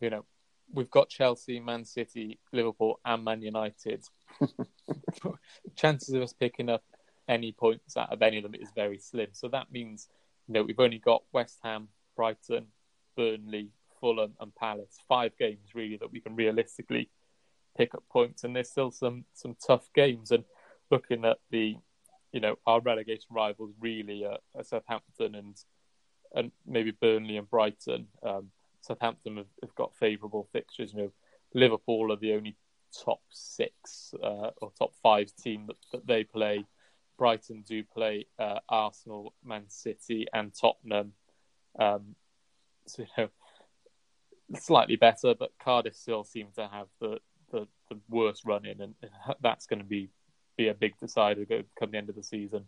you 0.01 0.09
know 0.09 0.25
we've 0.71 0.91
got 0.91 1.09
Chelsea, 1.09 1.59
Man 1.59 1.85
City, 1.85 2.39
Liverpool, 2.51 2.99
and 3.05 3.23
Man 3.23 3.41
United. 3.41 4.03
Chances 5.75 6.13
of 6.13 6.21
us 6.21 6.33
picking 6.33 6.69
up 6.69 6.83
any 7.27 7.53
points 7.53 7.97
out 7.97 8.11
of 8.11 8.21
any 8.21 8.37
of 8.37 8.43
them 8.43 8.55
is 8.55 8.69
very 8.75 8.99
slim. 8.99 9.29
So 9.31 9.47
that 9.47 9.71
means 9.71 10.09
you 10.47 10.53
know 10.53 10.63
we've 10.63 10.79
only 10.79 10.99
got 10.99 11.23
West 11.31 11.57
Ham, 11.63 11.87
Brighton, 12.15 12.67
Burnley, 13.15 13.71
Fulham, 13.99 14.33
and 14.39 14.53
Palace. 14.55 14.97
Five 15.07 15.37
games 15.37 15.75
really 15.75 15.97
that 15.97 16.11
we 16.11 16.21
can 16.21 16.35
realistically 16.35 17.09
pick 17.77 17.93
up 17.93 18.03
points, 18.11 18.43
and 18.43 18.55
there's 18.55 18.69
still 18.69 18.91
some 18.91 19.25
some 19.33 19.55
tough 19.65 19.89
games. 19.93 20.31
And 20.31 20.43
looking 20.91 21.25
at 21.25 21.37
the 21.51 21.75
you 22.31 22.39
know 22.39 22.55
our 22.65 22.81
relegation 22.81 23.29
rivals 23.31 23.73
really 23.79 24.25
are, 24.25 24.39
are 24.55 24.63
Southampton 24.63 25.35
and 25.35 25.55
and 26.33 26.51
maybe 26.65 26.91
Burnley 26.91 27.37
and 27.37 27.49
Brighton. 27.49 28.07
Um, 28.23 28.51
Southampton 28.81 29.37
have, 29.37 29.47
have 29.61 29.75
got 29.75 29.95
favourable 29.95 30.47
fixtures. 30.51 30.93
You 30.93 31.03
know, 31.03 31.11
Liverpool 31.53 32.11
are 32.11 32.17
the 32.17 32.33
only 32.33 32.55
top 33.03 33.21
six 33.31 34.13
uh, 34.21 34.51
or 34.61 34.71
top 34.77 34.93
five 35.01 35.33
team 35.35 35.67
that, 35.67 35.77
that 35.91 36.07
they 36.07 36.23
play. 36.23 36.65
Brighton 37.17 37.63
do 37.67 37.83
play 37.83 38.27
uh, 38.37 38.59
Arsenal, 38.69 39.33
Man 39.43 39.63
City, 39.69 40.27
and 40.33 40.53
Tottenham. 40.53 41.13
Um, 41.79 42.15
so 42.85 43.03
you 43.03 43.07
know, 43.17 43.29
slightly 44.55 44.95
better, 44.95 45.35
but 45.35 45.51
Cardiff 45.59 45.95
still 45.95 46.23
seem 46.23 46.47
to 46.55 46.67
have 46.67 46.87
the 46.99 47.19
the, 47.51 47.67
the 47.89 47.97
worst 48.09 48.43
run 48.45 48.65
in, 48.65 48.81
and 48.81 48.93
that's 49.41 49.65
going 49.65 49.79
to 49.79 49.85
be 49.85 50.09
be 50.57 50.67
a 50.67 50.73
big 50.73 50.97
decider 50.97 51.45
come 51.79 51.91
the 51.91 51.97
end 51.97 52.09
of 52.09 52.15
the 52.15 52.23
season 52.23 52.67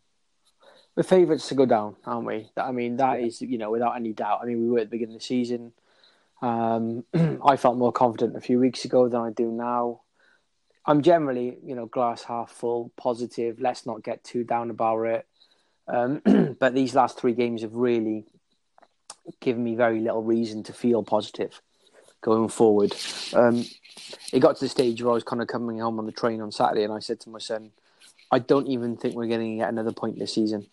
we're 0.95 1.03
favourites 1.03 1.47
to 1.47 1.55
go 1.55 1.65
down, 1.65 1.95
aren't 2.05 2.25
we? 2.25 2.49
I 2.57 2.71
mean, 2.71 2.97
that 2.97 3.19
is 3.19 3.41
you 3.41 3.57
know 3.57 3.71
without 3.71 3.95
any 3.95 4.13
doubt. 4.13 4.39
I 4.41 4.45
mean, 4.45 4.61
we 4.61 4.69
were 4.69 4.79
at 4.79 4.87
the 4.87 4.91
beginning 4.91 5.15
of 5.15 5.21
the 5.21 5.25
season. 5.25 5.73
Um, 6.41 7.05
I 7.45 7.57
felt 7.57 7.77
more 7.77 7.91
confident 7.91 8.35
a 8.35 8.41
few 8.41 8.59
weeks 8.59 8.85
ago 8.85 9.07
than 9.07 9.21
I 9.21 9.31
do 9.31 9.51
now. 9.51 10.01
I'm 10.85 11.01
generally, 11.01 11.57
you 11.63 11.75
know, 11.75 11.85
glass 11.85 12.23
half 12.23 12.51
full, 12.51 12.91
positive. 12.97 13.59
Let's 13.59 13.85
not 13.85 14.03
get 14.03 14.23
too 14.23 14.43
down 14.43 14.69
about 14.69 15.03
it. 15.03 15.27
Um, 15.87 16.21
but 16.59 16.73
these 16.73 16.95
last 16.95 17.19
three 17.19 17.33
games 17.33 17.61
have 17.61 17.75
really 17.75 18.25
given 19.39 19.63
me 19.63 19.75
very 19.75 19.99
little 19.99 20.23
reason 20.23 20.63
to 20.63 20.73
feel 20.73 21.03
positive 21.03 21.61
going 22.21 22.49
forward. 22.49 22.95
Um, 23.33 23.65
it 24.33 24.39
got 24.39 24.55
to 24.55 24.65
the 24.65 24.69
stage 24.69 25.01
where 25.01 25.11
I 25.11 25.13
was 25.13 25.23
kind 25.23 25.41
of 25.41 25.47
coming 25.47 25.79
home 25.79 25.99
on 25.99 26.05
the 26.05 26.11
train 26.11 26.41
on 26.41 26.51
Saturday, 26.51 26.83
and 26.83 26.93
I 26.93 26.99
said 26.99 27.19
to 27.21 27.29
my 27.29 27.39
son, 27.39 27.71
I 28.31 28.39
don't 28.39 28.67
even 28.67 28.97
think 28.97 29.15
we're 29.15 29.27
going 29.27 29.51
to 29.51 29.57
get 29.57 29.69
another 29.69 29.91
point 29.91 30.19
this 30.19 30.33
season. 30.33 30.67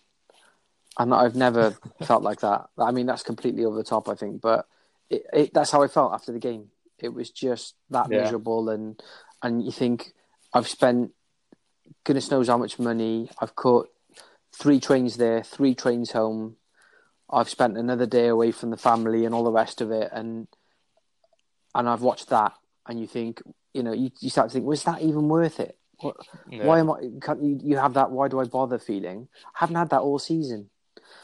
And 0.99 1.13
I've 1.13 1.35
never 1.35 1.77
felt 2.03 2.23
like 2.23 2.41
that. 2.41 2.67
I 2.77 2.91
mean, 2.91 3.05
that's 3.05 3.23
completely 3.23 3.65
over 3.65 3.77
the 3.77 3.83
top, 3.83 4.09
I 4.09 4.15
think, 4.15 4.41
but 4.41 4.67
it, 5.09 5.25
it, 5.33 5.53
that's 5.53 5.71
how 5.71 5.83
I 5.83 5.87
felt 5.87 6.13
after 6.13 6.31
the 6.31 6.39
game. 6.39 6.69
It 6.99 7.13
was 7.13 7.29
just 7.29 7.75
that 7.91 8.07
yeah. 8.09 8.23
miserable, 8.23 8.69
and 8.69 8.99
and 9.43 9.63
you 9.63 9.71
think 9.71 10.13
I've 10.51 10.67
spent 10.67 11.11
goodness 12.03 12.31
knows 12.31 12.47
how 12.47 12.57
much 12.57 12.79
money. 12.79 13.29
I've 13.39 13.55
caught 13.55 13.89
three 14.51 14.79
trains 14.79 15.17
there, 15.17 15.43
three 15.43 15.75
trains 15.75 16.11
home. 16.11 16.55
I've 17.29 17.49
spent 17.49 17.77
another 17.77 18.07
day 18.07 18.27
away 18.27 18.51
from 18.51 18.71
the 18.71 18.77
family 18.77 19.25
and 19.25 19.35
all 19.35 19.43
the 19.43 19.51
rest 19.51 19.81
of 19.81 19.91
it, 19.91 20.09
and 20.11 20.47
and 21.75 21.87
I've 21.87 22.01
watched 22.01 22.29
that, 22.29 22.53
and 22.87 22.99
you 22.99 23.07
think, 23.07 23.41
you 23.73 23.83
know, 23.83 23.93
you, 23.93 24.11
you 24.19 24.29
start 24.29 24.49
to 24.49 24.53
think, 24.53 24.65
was 24.65 24.83
that 24.83 25.01
even 25.01 25.27
worth 25.29 25.59
it? 25.59 25.77
What, 25.99 26.15
yeah. 26.49 26.65
Why 26.65 26.79
am 26.79 26.91
I? 26.91 27.09
Can't 27.21 27.43
you, 27.43 27.59
you 27.63 27.77
have 27.77 27.93
that? 27.95 28.11
Why 28.11 28.27
do 28.27 28.39
I 28.39 28.45
bother 28.45 28.77
feeling? 28.77 29.27
I 29.55 29.59
haven't 29.59 29.75
had 29.75 29.89
that 29.89 30.01
all 30.01 30.19
season, 30.19 30.69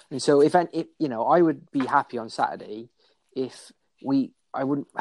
and 0.10 0.22
so 0.22 0.42
if, 0.42 0.56
if 0.56 0.88
you 0.98 1.10
know, 1.10 1.26
I 1.26 1.42
would 1.42 1.70
be 1.72 1.86
happy 1.86 2.18
on 2.18 2.30
Saturday 2.30 2.90
if 3.36 3.72
we. 4.04 4.32
I 4.54 4.64
wouldn't. 4.64 4.88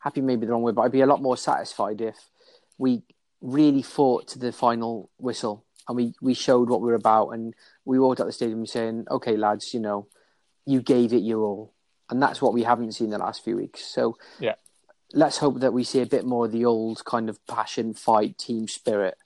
Happy 0.00 0.20
maybe 0.20 0.44
the 0.44 0.52
wrong 0.52 0.60
word, 0.60 0.74
but 0.74 0.82
I'd 0.82 0.92
be 0.92 1.00
a 1.00 1.06
lot 1.06 1.22
more 1.22 1.34
satisfied 1.34 2.02
if 2.02 2.28
we 2.76 3.04
really 3.40 3.80
fought 3.80 4.28
to 4.28 4.38
the 4.38 4.52
final 4.52 5.08
whistle 5.16 5.64
and 5.88 5.96
we, 5.96 6.14
we 6.20 6.34
showed 6.34 6.68
what 6.68 6.80
we 6.80 6.90
are 6.90 6.96
about 6.96 7.30
and 7.30 7.54
we 7.84 7.98
walked 7.98 8.20
out 8.20 8.26
the 8.26 8.32
stadium 8.32 8.66
saying, 8.66 9.06
"Okay, 9.10 9.36
lads, 9.36 9.74
you 9.74 9.80
know, 9.80 10.08
you 10.66 10.80
gave 10.80 11.12
it 11.12 11.18
your 11.18 11.42
all," 11.42 11.74
and 12.10 12.22
that's 12.22 12.40
what 12.40 12.54
we 12.54 12.62
haven't 12.62 12.92
seen 12.92 13.10
the 13.10 13.18
last 13.18 13.44
few 13.44 13.56
weeks. 13.56 13.84
So 13.84 14.16
yeah, 14.40 14.54
let's 15.12 15.38
hope 15.38 15.60
that 15.60 15.72
we 15.72 15.84
see 15.84 16.00
a 16.00 16.06
bit 16.06 16.24
more 16.24 16.46
of 16.46 16.52
the 16.52 16.64
old 16.64 17.04
kind 17.04 17.28
of 17.28 17.44
passion, 17.46 17.94
fight, 17.94 18.38
team 18.38 18.68
spirit 18.68 19.16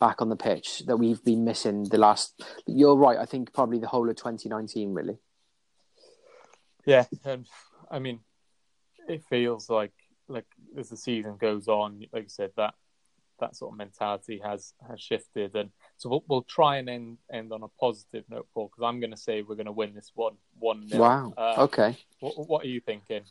back 0.00 0.20
on 0.20 0.28
the 0.28 0.36
pitch 0.36 0.82
that 0.86 0.96
we've 0.96 1.22
been 1.24 1.44
missing 1.44 1.84
the 1.84 1.98
last. 1.98 2.42
You're 2.66 2.96
right. 2.96 3.18
I 3.18 3.26
think 3.26 3.52
probably 3.52 3.78
the 3.78 3.86
whole 3.86 4.08
of 4.08 4.16
2019, 4.16 4.92
really. 4.92 5.18
Yeah, 6.86 7.04
and 7.24 7.46
I 7.90 7.98
mean, 7.98 8.20
it 9.08 9.22
feels 9.28 9.70
like 9.70 9.92
like 10.28 10.46
as 10.78 10.90
the 10.90 10.96
season 10.96 11.36
goes 11.38 11.68
on, 11.68 12.04
like 12.12 12.24
you 12.24 12.28
said, 12.28 12.50
that 12.56 12.74
that 13.40 13.56
sort 13.56 13.72
of 13.72 13.78
mentality 13.78 14.40
has 14.44 14.74
has 14.86 15.00
shifted, 15.00 15.54
and 15.54 15.70
so 15.96 16.08
we'll, 16.08 16.24
we'll 16.28 16.42
try 16.42 16.76
and 16.76 16.88
end 16.88 17.18
end 17.32 17.52
on 17.52 17.62
a 17.62 17.68
positive 17.80 18.24
note, 18.28 18.46
Paul, 18.52 18.68
because 18.68 18.86
I'm 18.86 19.00
going 19.00 19.10
to 19.10 19.16
say 19.16 19.42
we're 19.42 19.54
going 19.54 19.66
to 19.66 19.72
win 19.72 19.94
this 19.94 20.12
one 20.14 20.36
one. 20.58 20.86
Wow. 20.92 21.32
Uh, 21.36 21.54
okay. 21.64 21.96
What, 22.20 22.48
what 22.48 22.64
are 22.64 22.68
you 22.68 22.80
thinking? 22.80 23.22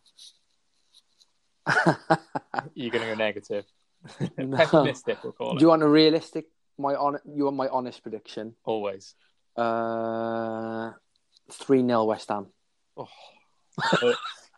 You're 2.75 2.91
going 2.91 3.03
to 3.03 3.09
go 3.09 3.15
negative. 3.15 3.65
No. 4.37 4.57
Pessimistic, 4.57 5.23
we'll 5.23 5.31
call 5.31 5.55
it. 5.55 5.59
Do 5.59 5.63
you 5.63 5.69
want 5.69 5.81
a 5.81 5.87
realistic? 5.87 6.47
My 6.77 6.93
on. 6.93 7.19
You 7.25 7.45
want 7.45 7.55
my 7.55 7.69
honest 7.69 8.03
prediction? 8.03 8.53
Always. 8.65 9.15
Uh, 9.55 10.91
three 11.49 11.81
0 11.81 12.03
West 12.03 12.27
Ham. 12.27 12.47
Oh, 12.97 13.07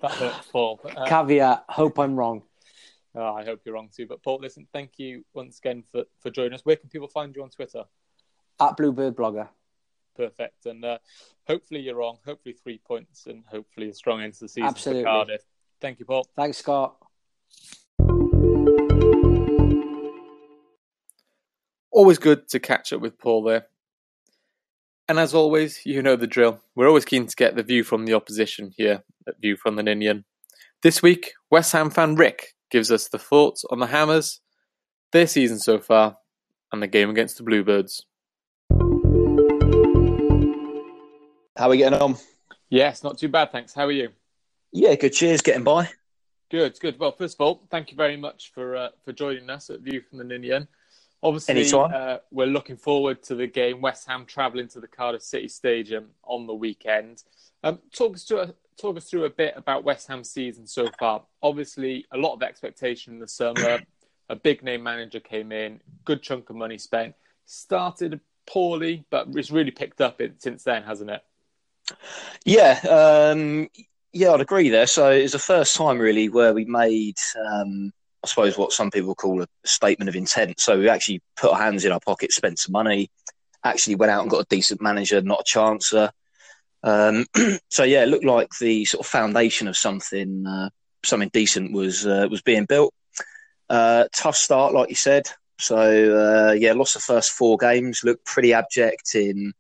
that 0.02 0.12
hurts, 0.12 0.48
Paul. 0.52 0.80
Uh, 0.84 1.06
Caveat: 1.06 1.66
Hope 1.70 2.00
I'm 2.00 2.16
wrong. 2.16 2.42
Oh, 3.18 3.34
I 3.34 3.46
hope 3.46 3.62
you're 3.64 3.76
wrong 3.76 3.90
too. 3.96 4.08
But 4.08 4.22
Paul, 4.22 4.40
listen, 4.42 4.68
thank 4.74 5.00
you 5.00 5.24
once 5.34 5.60
again 5.60 5.86
for, 5.90 6.04
for 6.20 6.30
joining 6.30 6.54
us. 6.54 6.66
Where 6.66 6.76
can 6.76 6.90
people 6.90 7.08
find 7.08 7.34
you 7.34 7.44
on 7.44 7.50
Twitter? 7.50 7.86
At 8.60 8.76
Bluebird 8.76 9.16
Blogger. 9.16 9.48
Perfect. 10.18 10.66
And 10.66 10.84
uh, 10.84 10.98
hopefully 11.48 11.80
you're 11.80 11.96
wrong. 11.96 12.18
Hopefully 12.26 12.56
three 12.62 12.78
points 12.78 13.26
and 13.26 13.46
hopefully 13.50 13.90
a 13.90 13.94
strong 13.94 14.22
end 14.22 14.34
to 14.34 14.40
the 14.42 14.50
season 14.50 14.68
Absolutely. 14.68 15.04
for 15.04 15.10
Cardiff. 15.10 15.42
Thank 15.86 16.00
you, 16.00 16.06
Paul. 16.06 16.28
Thanks, 16.36 16.58
Scott. 16.58 16.96
Always 21.92 22.18
good 22.18 22.50
to 22.50 22.60
catch 22.60 22.92
up 22.92 23.02
with 23.02 23.20
Paul 23.20 23.44
there. 23.44 23.68
And 25.08 25.20
as 25.20 25.36
always, 25.36 25.86
you 25.86 26.02
know 26.02 26.16
the 26.16 26.26
drill. 26.26 26.60
We're 26.76 26.88
always 26.88 27.06
keen 27.06 27.28
to 27.28 27.36
get 27.36 27.56
the 27.56 27.62
view 27.62 27.84
from 27.84 28.06
the 28.06 28.16
opposition 28.16 28.74
here 28.76 29.04
at 29.28 29.40
View 29.40 29.58
from 29.58 29.76
the 29.76 29.84
Ninian. 29.84 30.26
This 30.82 31.04
week, 31.04 31.34
West 31.52 31.72
Ham 31.74 31.92
fan 31.92 32.16
Rick 32.16 32.56
gives 32.72 32.90
us 32.90 33.08
the 33.08 33.20
thoughts 33.20 33.64
on 33.70 33.78
the 33.78 33.86
Hammers, 33.86 34.42
their 35.12 35.28
season 35.28 35.60
so 35.60 35.78
far, 35.78 36.18
and 36.72 36.82
the 36.82 36.88
game 36.88 37.12
against 37.12 37.38
the 37.38 37.44
Bluebirds. 37.44 38.08
How 41.56 41.68
are 41.68 41.70
we 41.70 41.78
getting 41.78 42.00
on? 42.00 42.16
Yes, 42.72 43.04
not 43.04 43.20
too 43.20 43.30
bad, 43.30 43.52
thanks. 43.52 43.76
How 43.76 43.86
are 43.86 43.92
you? 43.92 44.10
Yeah, 44.72 44.96
good. 44.96 45.14
Cheers, 45.14 45.42
getting 45.42 45.64
by. 45.64 45.90
Good, 46.52 46.80
good. 46.80 47.00
Well, 47.00 47.12
first 47.12 47.36
of 47.40 47.42
all, 47.46 47.62
thank 47.70 47.92
you 47.92 47.98
very 47.98 48.18
much 48.18 48.52
for 48.54 48.76
uh, 48.76 48.90
for 49.04 49.14
joining 49.14 49.50
us 49.50 49.70
at 49.70 49.82
View 49.82 50.02
from 50.02 50.20
the 50.20 50.24
Ninian. 50.24 50.68
Obviously, 51.24 51.68
uh, 51.74 52.20
we're 52.30 52.46
looking 52.46 52.78
forward 52.78 53.24
to 53.24 53.36
the 53.36 53.48
game. 53.48 53.82
West 53.82 54.08
Ham 54.08 54.26
travelling 54.26 54.68
to 54.70 54.80
the 54.80 54.88
Cardiff 54.88 55.24
City 55.24 55.48
Stadium 55.48 56.10
on 56.24 56.46
the 56.46 56.54
weekend. 56.54 57.24
Um, 57.64 57.80
talk 57.92 58.14
us 58.14 58.26
to 58.26 58.54
talk 58.78 58.98
us 58.98 59.10
through 59.10 59.26
a 59.26 59.30
bit 59.30 59.54
about 59.56 59.84
West 59.84 60.08
Ham's 60.08 60.30
season 60.30 60.68
so 60.68 60.88
far. 61.00 61.24
Obviously, 61.42 62.06
a 62.12 62.18
lot 62.18 62.34
of 62.34 62.44
expectation 62.44 63.14
in 63.14 63.20
the 63.20 63.28
summer. 63.28 63.80
a 64.30 64.36
big 64.36 64.64
name 64.64 64.84
manager 64.84 65.20
came 65.20 65.52
in, 65.52 65.80
good 66.04 66.22
chunk 66.22 66.50
of 66.50 66.56
money 66.56 66.78
spent. 66.78 67.16
Started 67.46 68.20
poorly, 68.48 69.06
but 69.10 69.28
it's 69.34 69.52
really 69.52 69.72
picked 69.72 70.02
up 70.02 70.22
it 70.22 70.42
since 70.42 70.64
then, 70.64 70.84
hasn't 70.84 71.10
it? 71.10 71.24
Yeah, 72.44 72.80
um, 72.90 73.70
yeah, 74.16 74.32
I'd 74.32 74.40
agree 74.40 74.70
there. 74.70 74.88
So 74.88 75.12
it's 75.12 75.34
the 75.34 75.40
first 75.40 75.76
time 75.76 76.00
really 76.00 76.30
where 76.30 76.54
we 76.54 76.64
made, 76.64 77.18
um, 77.52 77.92
I 78.24 78.28
suppose, 78.28 78.58
what 78.58 78.72
some 78.72 78.90
people 78.90 79.14
call 79.14 79.42
a 79.42 79.48
statement 79.66 80.08
of 80.08 80.16
intent. 80.16 80.62
So 80.62 80.80
we 80.80 80.88
actually 80.88 81.22
put 81.36 81.52
our 81.52 81.60
hands 81.60 81.84
in 81.84 81.92
our 81.92 82.00
pockets, 82.00 82.38
spent 82.38 82.58
some 82.58 82.72
money, 82.72 83.12
actually 83.66 83.96
went 83.96 84.14
out 84.14 84.22
and 84.22 84.32
got 84.32 84.44
a 84.44 84.48
decent 84.50 84.82
manager, 84.82 85.22
not 85.22 85.42
a 85.42 85.44
chancer. 85.44 86.12
Um, 86.82 87.26
so 87.70 87.84
yeah, 87.84 88.04
it 88.04 88.08
looked 88.08 88.24
like 88.24 88.48
the 88.62 88.86
sort 88.86 89.06
of 89.06 89.12
foundation 89.12 89.68
of 89.68 89.76
something 89.76 90.48
uh, 90.48 90.70
something 91.04 91.30
decent 91.34 91.74
was 91.74 92.08
uh, 92.08 92.30
was 92.32 92.42
being 92.42 92.64
built. 92.64 92.94
Uh, 93.70 94.06
tough 94.16 94.38
start, 94.38 94.74
like 94.74 94.88
you 94.88 94.96
said. 94.96 95.28
So 95.60 95.76
uh, 95.76 96.54
yeah, 96.54 96.72
lost 96.72 96.94
the 96.94 97.02
first 97.02 97.32
four 97.32 97.58
games. 97.58 98.00
Looked 98.06 98.24
pretty 98.24 98.54
abject 98.54 99.14
in 99.14 99.52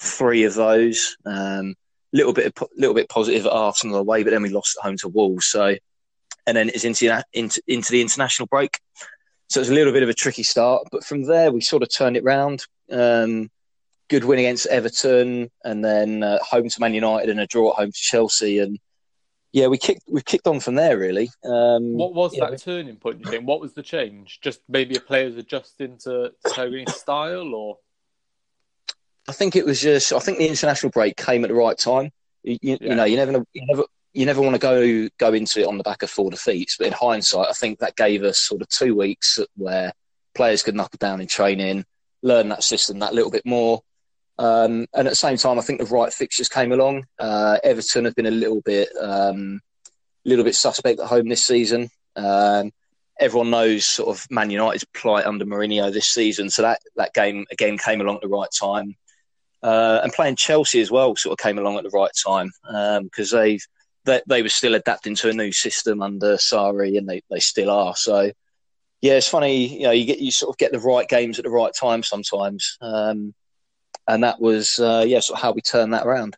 three 0.00 0.42
of 0.42 0.54
those. 0.54 1.16
Um, 1.24 1.76
little 2.12 2.32
bit 2.32 2.46
of, 2.46 2.68
little 2.76 2.94
bit 2.94 3.08
positive 3.08 3.46
at 3.46 3.52
Arsenal 3.52 3.96
away, 3.96 4.22
but 4.22 4.30
then 4.30 4.42
we 4.42 4.48
lost 4.48 4.76
at 4.78 4.86
home 4.86 4.96
to 4.98 5.08
Wolves. 5.08 5.46
So 5.46 5.76
and 6.46 6.56
then 6.56 6.68
it's 6.68 6.84
into 6.84 7.24
into 7.32 7.62
into 7.66 7.92
the 7.92 8.00
international 8.00 8.46
break. 8.46 8.78
So 9.48 9.60
it's 9.60 9.70
a 9.70 9.74
little 9.74 9.92
bit 9.92 10.02
of 10.02 10.08
a 10.08 10.14
tricky 10.14 10.42
start, 10.42 10.86
but 10.92 11.04
from 11.04 11.24
there 11.24 11.50
we 11.50 11.60
sort 11.60 11.82
of 11.82 11.92
turned 11.92 12.16
it 12.16 12.24
round. 12.24 12.64
Um, 12.90 13.50
good 14.08 14.24
win 14.24 14.38
against 14.38 14.66
Everton, 14.66 15.50
and 15.64 15.84
then 15.84 16.22
uh, 16.22 16.38
home 16.42 16.68
to 16.68 16.80
Man 16.80 16.94
United 16.94 17.30
and 17.30 17.40
a 17.40 17.46
draw 17.46 17.70
at 17.70 17.76
home 17.76 17.92
to 17.92 17.98
Chelsea. 17.98 18.58
And 18.58 18.78
yeah, 19.52 19.66
we 19.66 19.78
kicked 19.78 20.02
we 20.08 20.22
kicked 20.22 20.46
on 20.46 20.60
from 20.60 20.76
there 20.76 20.98
really. 20.98 21.30
Um, 21.44 21.94
what 21.94 22.14
was 22.14 22.32
that 22.32 22.60
turning 22.60 22.96
point? 22.96 23.20
You 23.20 23.30
think? 23.30 23.46
What 23.46 23.60
was 23.60 23.72
the 23.72 23.82
change? 23.82 24.40
Just 24.40 24.60
maybe 24.68 24.96
a 24.96 25.00
player's 25.00 25.36
adjusting 25.36 25.98
to 26.04 26.32
Pellegrini's 26.52 26.96
style, 26.96 27.54
or 27.54 27.78
I 29.30 29.32
think 29.32 29.54
it 29.54 29.64
was 29.64 29.80
just 29.80 30.12
I 30.12 30.18
think 30.18 30.38
the 30.38 30.48
international 30.48 30.90
break 30.90 31.16
came 31.16 31.44
at 31.44 31.48
the 31.48 31.54
right 31.54 31.78
time. 31.78 32.10
You, 32.42 32.58
you, 32.60 32.78
yeah. 32.80 32.88
you 32.88 32.94
know, 32.96 33.04
you 33.04 33.16
never 33.16 33.44
you 33.52 33.66
never 33.66 33.84
you 34.12 34.26
never 34.26 34.40
want 34.40 34.54
to 34.54 34.58
go 34.58 35.08
go 35.18 35.32
into 35.32 35.60
it 35.60 35.66
on 35.66 35.78
the 35.78 35.84
back 35.84 36.02
of 36.02 36.10
four 36.10 36.30
defeats, 36.30 36.76
but 36.76 36.88
in 36.88 36.92
hindsight, 36.92 37.48
I 37.48 37.52
think 37.52 37.78
that 37.78 37.94
gave 37.94 38.24
us 38.24 38.40
sort 38.40 38.60
of 38.60 38.68
two 38.68 38.96
weeks 38.96 39.38
where 39.56 39.92
players 40.34 40.64
could 40.64 40.74
knuckle 40.74 40.98
down 40.98 41.20
in 41.20 41.28
training, 41.28 41.84
learn 42.22 42.48
that 42.48 42.64
system 42.64 42.98
that 42.98 43.14
little 43.14 43.30
bit 43.30 43.46
more. 43.46 43.82
Um, 44.36 44.86
and 44.94 45.06
at 45.06 45.10
the 45.10 45.16
same 45.16 45.36
time, 45.36 45.58
I 45.58 45.62
think 45.62 45.78
the 45.78 45.94
right 45.94 46.12
fixtures 46.12 46.48
came 46.48 46.72
along. 46.72 47.04
Uh, 47.18 47.58
Everton 47.62 48.06
have 48.06 48.16
been 48.16 48.26
a 48.26 48.32
little 48.32 48.62
bit, 48.62 48.88
um, 49.00 49.60
little 50.24 50.44
bit 50.44 50.56
suspect 50.56 50.98
at 50.98 51.06
home 51.06 51.28
this 51.28 51.44
season. 51.44 51.90
Um, 52.16 52.72
everyone 53.20 53.50
knows 53.50 53.86
sort 53.86 54.08
of 54.08 54.26
Man 54.30 54.50
United's 54.50 54.86
plight 54.94 55.26
under 55.26 55.44
Mourinho 55.44 55.92
this 55.92 56.08
season, 56.08 56.50
so 56.50 56.62
that 56.62 56.80
that 56.96 57.12
game 57.12 57.44
again 57.52 57.78
came 57.78 58.00
along 58.00 58.16
at 58.16 58.22
the 58.22 58.28
right 58.28 58.48
time. 58.58 58.96
Uh, 59.62 60.00
and 60.02 60.12
playing 60.12 60.36
Chelsea 60.36 60.80
as 60.80 60.90
well 60.90 61.14
sort 61.16 61.38
of 61.38 61.42
came 61.42 61.58
along 61.58 61.76
at 61.76 61.84
the 61.84 61.90
right 61.90 62.10
time 62.26 62.50
because 63.04 63.34
um, 63.34 63.40
they've 63.40 63.66
they, 64.04 64.22
they 64.26 64.42
were 64.42 64.48
still 64.48 64.74
adapting 64.74 65.14
to 65.16 65.28
a 65.28 65.34
new 65.34 65.52
system 65.52 66.02
under 66.02 66.36
Sarri, 66.36 66.96
and 66.96 67.08
they, 67.08 67.22
they 67.30 67.40
still 67.40 67.70
are. 67.70 67.94
So 67.94 68.30
yeah, 69.00 69.14
it's 69.14 69.28
funny. 69.28 69.78
You 69.78 69.82
know, 69.84 69.90
you 69.90 70.04
get 70.04 70.20
you 70.20 70.30
sort 70.30 70.50
of 70.50 70.58
get 70.58 70.72
the 70.72 70.80
right 70.80 71.08
games 71.08 71.38
at 71.38 71.44
the 71.44 71.50
right 71.50 71.72
time 71.78 72.02
sometimes. 72.02 72.78
Um, 72.80 73.34
and 74.06 74.24
that 74.24 74.40
was 74.40 74.78
uh, 74.78 75.04
yeah, 75.06 75.20
sort 75.20 75.38
of 75.38 75.42
how 75.42 75.52
we 75.52 75.60
turned 75.60 75.94
that 75.94 76.06
around. 76.06 76.36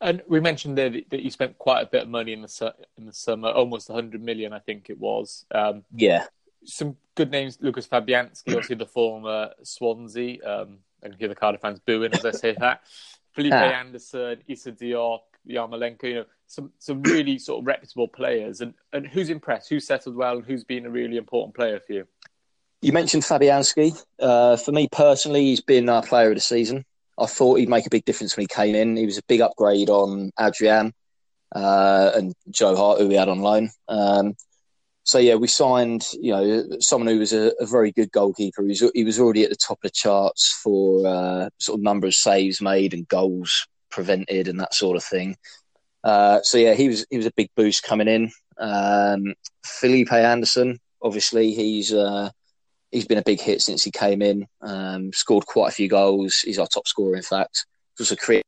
And 0.00 0.22
we 0.28 0.40
mentioned 0.40 0.76
there 0.76 0.90
that 0.90 1.22
you 1.22 1.30
spent 1.30 1.56
quite 1.56 1.82
a 1.82 1.86
bit 1.86 2.02
of 2.02 2.08
money 2.08 2.32
in 2.32 2.42
the 2.42 2.74
in 2.98 3.06
the 3.06 3.12
summer, 3.12 3.48
almost 3.48 3.88
100 3.88 4.22
million, 4.22 4.52
I 4.52 4.58
think 4.58 4.90
it 4.90 4.98
was. 4.98 5.46
Um, 5.50 5.84
yeah, 5.94 6.26
some 6.64 6.96
good 7.14 7.30
names: 7.30 7.58
Lucas 7.60 7.88
Fabianski, 7.88 8.48
obviously 8.48 8.76
the 8.76 8.86
former 8.86 9.50
Swansea. 9.62 10.44
Um, 10.44 10.78
I 11.04 11.08
can 11.08 11.18
hear 11.18 11.28
the 11.28 11.34
Cardiff 11.34 11.60
fans 11.60 11.80
booing 11.86 12.14
as 12.14 12.24
I 12.24 12.30
say 12.30 12.56
that. 12.58 12.82
Felipe 13.32 13.52
ah. 13.52 13.56
Anderson, 13.56 14.38
Issa 14.46 14.72
Diop, 14.72 15.20
Yarmolenko. 15.48 16.04
You 16.04 16.14
know, 16.14 16.24
some 16.46 16.72
some 16.78 17.02
really 17.02 17.38
sort 17.38 17.60
of 17.60 17.66
reputable 17.66 18.08
players. 18.08 18.60
And 18.60 18.74
and 18.92 19.06
who's 19.06 19.30
impressed? 19.30 19.68
Who's 19.68 19.86
settled 19.86 20.16
well? 20.16 20.36
And 20.36 20.46
who's 20.46 20.64
been 20.64 20.86
a 20.86 20.90
really 20.90 21.16
important 21.16 21.54
player 21.54 21.80
for 21.80 21.92
you? 21.92 22.06
you 22.84 22.92
mentioned 22.92 23.22
Fabianski. 23.22 23.98
Uh, 24.20 24.58
for 24.58 24.70
me 24.70 24.88
personally, 24.92 25.46
he's 25.46 25.62
been 25.62 25.88
our 25.88 26.02
player 26.02 26.28
of 26.28 26.34
the 26.34 26.40
season. 26.40 26.84
I 27.18 27.24
thought 27.24 27.58
he'd 27.58 27.68
make 27.68 27.86
a 27.86 27.90
big 27.90 28.04
difference 28.04 28.36
when 28.36 28.42
he 28.42 28.46
came 28.54 28.74
in. 28.74 28.96
He 28.96 29.06
was 29.06 29.16
a 29.16 29.22
big 29.26 29.40
upgrade 29.40 29.88
on 29.88 30.30
Adrian 30.38 30.92
uh, 31.54 32.10
and 32.14 32.34
Joe 32.50 32.76
Hart, 32.76 33.00
who 33.00 33.08
we 33.08 33.14
had 33.14 33.30
on 33.30 33.40
loan. 33.40 33.70
Um, 33.88 34.34
so 35.04 35.18
yeah, 35.18 35.34
we 35.34 35.46
signed 35.46 36.06
you 36.14 36.32
know 36.32 36.66
someone 36.80 37.08
who 37.08 37.18
was 37.18 37.32
a, 37.32 37.52
a 37.60 37.66
very 37.66 37.92
good 37.92 38.10
goalkeeper. 38.10 38.62
He 38.62 38.68
was, 38.68 38.90
he 38.94 39.04
was, 39.04 39.20
already 39.20 39.44
at 39.44 39.50
the 39.50 39.56
top 39.56 39.78
of 39.78 39.82
the 39.82 39.90
charts 39.90 40.58
for 40.62 41.06
uh, 41.06 41.50
sort 41.58 41.78
of 41.78 41.82
number 41.82 42.06
of 42.06 42.14
saves 42.14 42.60
made 42.60 42.94
and 42.94 43.06
goals 43.06 43.66
prevented 43.90 44.48
and 44.48 44.58
that 44.60 44.74
sort 44.74 44.96
of 44.96 45.04
thing. 45.04 45.36
Uh, 46.02 46.40
so 46.42 46.58
yeah, 46.58 46.74
he 46.74 46.88
was 46.88 47.06
he 47.10 47.18
was 47.18 47.26
a 47.26 47.32
big 47.36 47.50
boost 47.54 47.82
coming 47.82 48.08
in. 48.08 48.30
Um, 48.58 49.34
Felipe 49.64 50.12
Anderson, 50.12 50.80
obviously, 51.02 51.52
he's 51.52 51.92
uh, 51.92 52.30
he's 52.90 53.06
been 53.06 53.18
a 53.18 53.22
big 53.22 53.40
hit 53.40 53.60
since 53.60 53.82
he 53.82 53.90
came 53.90 54.22
in. 54.22 54.46
Um, 54.62 55.12
scored 55.12 55.44
quite 55.46 55.68
a 55.68 55.74
few 55.74 55.88
goals. 55.88 56.40
He's 56.44 56.58
our 56.58 56.66
top 56.66 56.88
scorer, 56.88 57.16
in 57.16 57.22
fact. 57.22 57.66
Was 57.98 58.10
a 58.10 58.16
creator. 58.16 58.43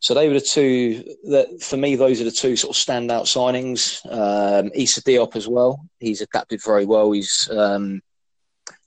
So 0.00 0.14
they 0.14 0.28
were 0.28 0.34
the 0.34 0.40
two 0.40 1.02
that, 1.24 1.60
for 1.62 1.76
me, 1.76 1.96
those 1.96 2.20
are 2.20 2.24
the 2.24 2.30
two 2.30 2.56
sort 2.56 2.76
of 2.76 2.80
standout 2.82 3.24
signings. 3.24 4.00
Um, 4.06 4.70
Issa 4.74 5.02
Diop 5.02 5.34
as 5.34 5.48
well. 5.48 5.84
He's 5.98 6.20
adapted 6.20 6.62
very 6.64 6.84
well. 6.84 7.10
He's, 7.10 7.48
um, 7.50 8.00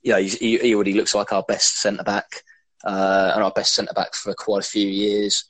yeah, 0.02 0.18
he's, 0.18 0.38
he, 0.38 0.58
he, 0.58 0.74
already 0.74 0.94
looks 0.94 1.14
like 1.14 1.32
our 1.32 1.42
best 1.42 1.80
centre 1.80 2.02
back 2.02 2.24
uh, 2.84 3.32
and 3.34 3.44
our 3.44 3.50
best 3.50 3.74
centre 3.74 3.92
back 3.94 4.14
for 4.14 4.32
quite 4.34 4.64
a 4.64 4.68
few 4.68 4.88
years. 4.88 5.44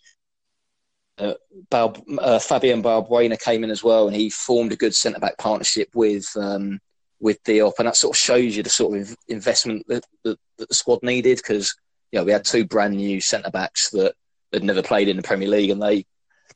Uh, 1.16 1.34
Bal, 1.70 1.96
uh, 2.18 2.38
Fabian 2.40 2.82
Balbuena 2.82 3.40
came 3.40 3.62
in 3.62 3.70
as 3.70 3.84
well, 3.84 4.08
and 4.08 4.16
he 4.16 4.30
formed 4.30 4.72
a 4.72 4.76
good 4.76 4.94
centre 4.94 5.20
back 5.20 5.38
partnership 5.38 5.88
with 5.94 6.26
um, 6.36 6.80
with 7.20 7.42
Diop, 7.44 7.74
and 7.78 7.86
that 7.86 7.96
sort 7.96 8.16
of 8.16 8.20
shows 8.20 8.56
you 8.56 8.64
the 8.64 8.70
sort 8.70 8.98
of 8.98 9.14
investment 9.28 9.86
that, 9.86 10.04
that, 10.24 10.38
that 10.58 10.68
the 10.68 10.74
squad 10.74 11.00
needed 11.02 11.36
because 11.36 11.72
you 12.10 12.18
know 12.18 12.24
we 12.24 12.32
had 12.32 12.44
two 12.44 12.64
brand 12.64 12.96
new 12.96 13.20
centre 13.20 13.50
backs 13.50 13.90
that 13.90 14.14
had 14.52 14.64
never 14.64 14.82
played 14.82 15.08
in 15.08 15.16
the 15.16 15.22
Premier 15.22 15.48
League, 15.48 15.70
and 15.70 15.82
they 15.82 16.04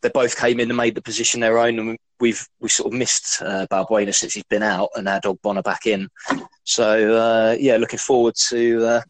they 0.02 0.08
both 0.10 0.38
came 0.38 0.60
in 0.60 0.70
and 0.70 0.76
made 0.76 0.94
the 0.94 1.02
position 1.02 1.40
their 1.40 1.58
own. 1.58 1.78
And 1.78 1.98
we've 2.20 2.46
we 2.60 2.68
sort 2.68 2.92
of 2.92 2.98
missed 2.98 3.42
uh, 3.42 3.66
Balbuena 3.70 4.14
since 4.14 4.34
he's 4.34 4.44
been 4.44 4.62
out, 4.62 4.90
and 4.94 5.08
had 5.08 5.24
Ogbonna 5.24 5.62
back 5.62 5.86
in. 5.86 6.08
So 6.64 7.14
uh, 7.16 7.56
yeah, 7.58 7.76
looking 7.76 7.98
forward 7.98 8.34
to 8.48 8.84
uh, 8.84 9.02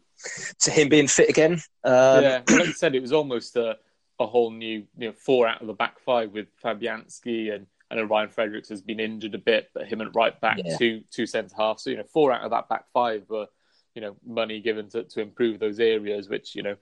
to 0.61 0.71
him 0.71 0.89
being 0.89 1.09
fit 1.09 1.29
again. 1.29 1.55
Um, 1.85 2.23
yeah, 2.23 2.43
like 2.49 2.67
you 2.67 2.73
said, 2.73 2.95
it 2.95 3.03
was 3.03 3.13
almost 3.13 3.57
a, 3.57 3.77
a 4.19 4.27
whole 4.27 4.51
new 4.51 4.85
you 4.97 5.09
know 5.09 5.13
four 5.13 5.47
out 5.47 5.61
of 5.61 5.67
the 5.67 5.75
back 5.75 5.99
five 6.01 6.33
with 6.33 6.49
Fabianski 6.63 7.55
and. 7.55 7.67
and 7.91 8.11
Ryan 8.11 8.29
Fredericks 8.29 8.69
has 8.69 8.83
been 8.83 8.99
injured 8.99 9.37
a 9.37 9.39
bit, 9.39 9.71
but 9.73 9.87
him 9.87 10.01
and 10.01 10.13
right 10.13 10.39
back 10.41 10.59
yeah. 10.59 10.77
two 10.77 11.03
two 11.11 11.25
centre 11.25 11.55
half. 11.57 11.79
So 11.79 11.91
you 11.91 11.97
know, 11.97 12.03
four 12.03 12.33
out 12.33 12.43
of 12.43 12.51
that 12.51 12.69
back 12.69 12.87
five 12.93 13.23
were 13.29 13.47
you 13.95 14.03
know 14.03 14.17
money 14.27 14.61
given 14.61 14.89
to, 14.91 15.05
to 15.05 15.21
improve 15.21 15.61
those 15.61 15.79
areas, 15.79 16.29
which 16.29 16.57
you 16.57 16.63
know 16.65 16.77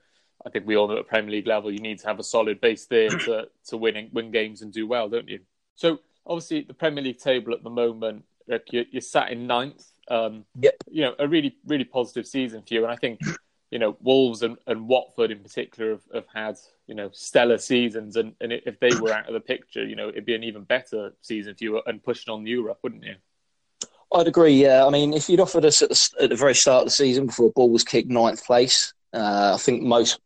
I 0.46 0.50
think 0.50 0.66
we 0.66 0.76
all 0.76 0.88
know 0.88 0.98
at 0.98 1.08
Premier 1.08 1.30
League 1.30 1.46
level 1.46 1.70
you 1.70 1.78
need 1.78 1.98
to 2.00 2.06
have 2.06 2.18
a 2.18 2.24
solid 2.24 2.60
base 2.60 2.86
there 2.86 3.08
to 3.08 3.48
to 3.68 3.76
win 3.76 3.96
and, 3.96 4.12
win 4.12 4.30
games 4.30 4.62
and 4.62 4.72
do 4.72 4.86
well, 4.86 5.08
don't 5.08 5.28
you? 5.28 5.40
So 5.74 6.00
obviously 6.26 6.62
the 6.62 6.74
Premier 6.74 7.02
League 7.02 7.18
table 7.18 7.52
at 7.52 7.62
the 7.62 7.70
moment, 7.70 8.24
Rick, 8.46 8.68
you're, 8.72 8.84
you're 8.90 9.00
sat 9.00 9.30
in 9.30 9.46
ninth. 9.46 9.84
Um, 10.08 10.44
yep. 10.60 10.74
You 10.90 11.02
know, 11.02 11.14
a 11.18 11.26
really 11.26 11.56
really 11.66 11.84
positive 11.84 12.26
season 12.26 12.62
for 12.62 12.74
you, 12.74 12.82
and 12.84 12.92
I 12.92 12.96
think 12.96 13.20
you 13.70 13.78
know 13.78 13.96
Wolves 14.00 14.42
and, 14.42 14.58
and 14.66 14.86
Watford 14.86 15.30
in 15.30 15.38
particular 15.38 15.92
have, 15.92 16.02
have 16.12 16.26
had 16.34 16.56
you 16.86 16.94
know 16.94 17.10
stellar 17.12 17.58
seasons, 17.58 18.16
and, 18.16 18.34
and 18.40 18.52
if 18.52 18.78
they 18.80 18.90
were 19.00 19.12
out 19.12 19.26
of 19.26 19.34
the 19.34 19.40
picture, 19.40 19.84
you 19.84 19.96
know 19.96 20.10
it'd 20.10 20.26
be 20.26 20.34
an 20.34 20.44
even 20.44 20.64
better 20.64 21.14
season 21.22 21.54
for 21.54 21.64
you 21.64 21.82
and 21.86 22.04
pushing 22.04 22.32
on 22.32 22.46
Europe, 22.46 22.78
wouldn't 22.82 23.04
you? 23.04 23.14
I'd 24.12 24.28
agree. 24.28 24.62
Yeah, 24.62 24.86
I 24.86 24.90
mean, 24.90 25.12
if 25.12 25.28
you'd 25.28 25.40
offered 25.40 25.64
us 25.64 25.82
at 25.82 25.88
the, 25.88 26.10
at 26.20 26.30
the 26.30 26.36
very 26.36 26.54
start 26.54 26.82
of 26.82 26.86
the 26.86 26.90
season 26.92 27.26
before 27.26 27.48
a 27.48 27.50
ball 27.50 27.70
was 27.70 27.82
kicked 27.82 28.10
ninth 28.10 28.44
place, 28.44 28.92
uh, 29.14 29.52
I 29.54 29.58
think 29.58 29.82
most 29.82 30.18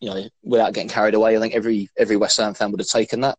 you 0.00 0.10
know, 0.10 0.28
without 0.42 0.72
getting 0.74 0.88
carried 0.88 1.14
away, 1.14 1.36
I 1.36 1.40
think 1.40 1.54
every 1.54 1.90
every 1.96 2.16
West 2.16 2.38
Ham 2.38 2.54
fan 2.54 2.70
would 2.70 2.80
have 2.80 2.88
taken 2.88 3.22
that. 3.22 3.38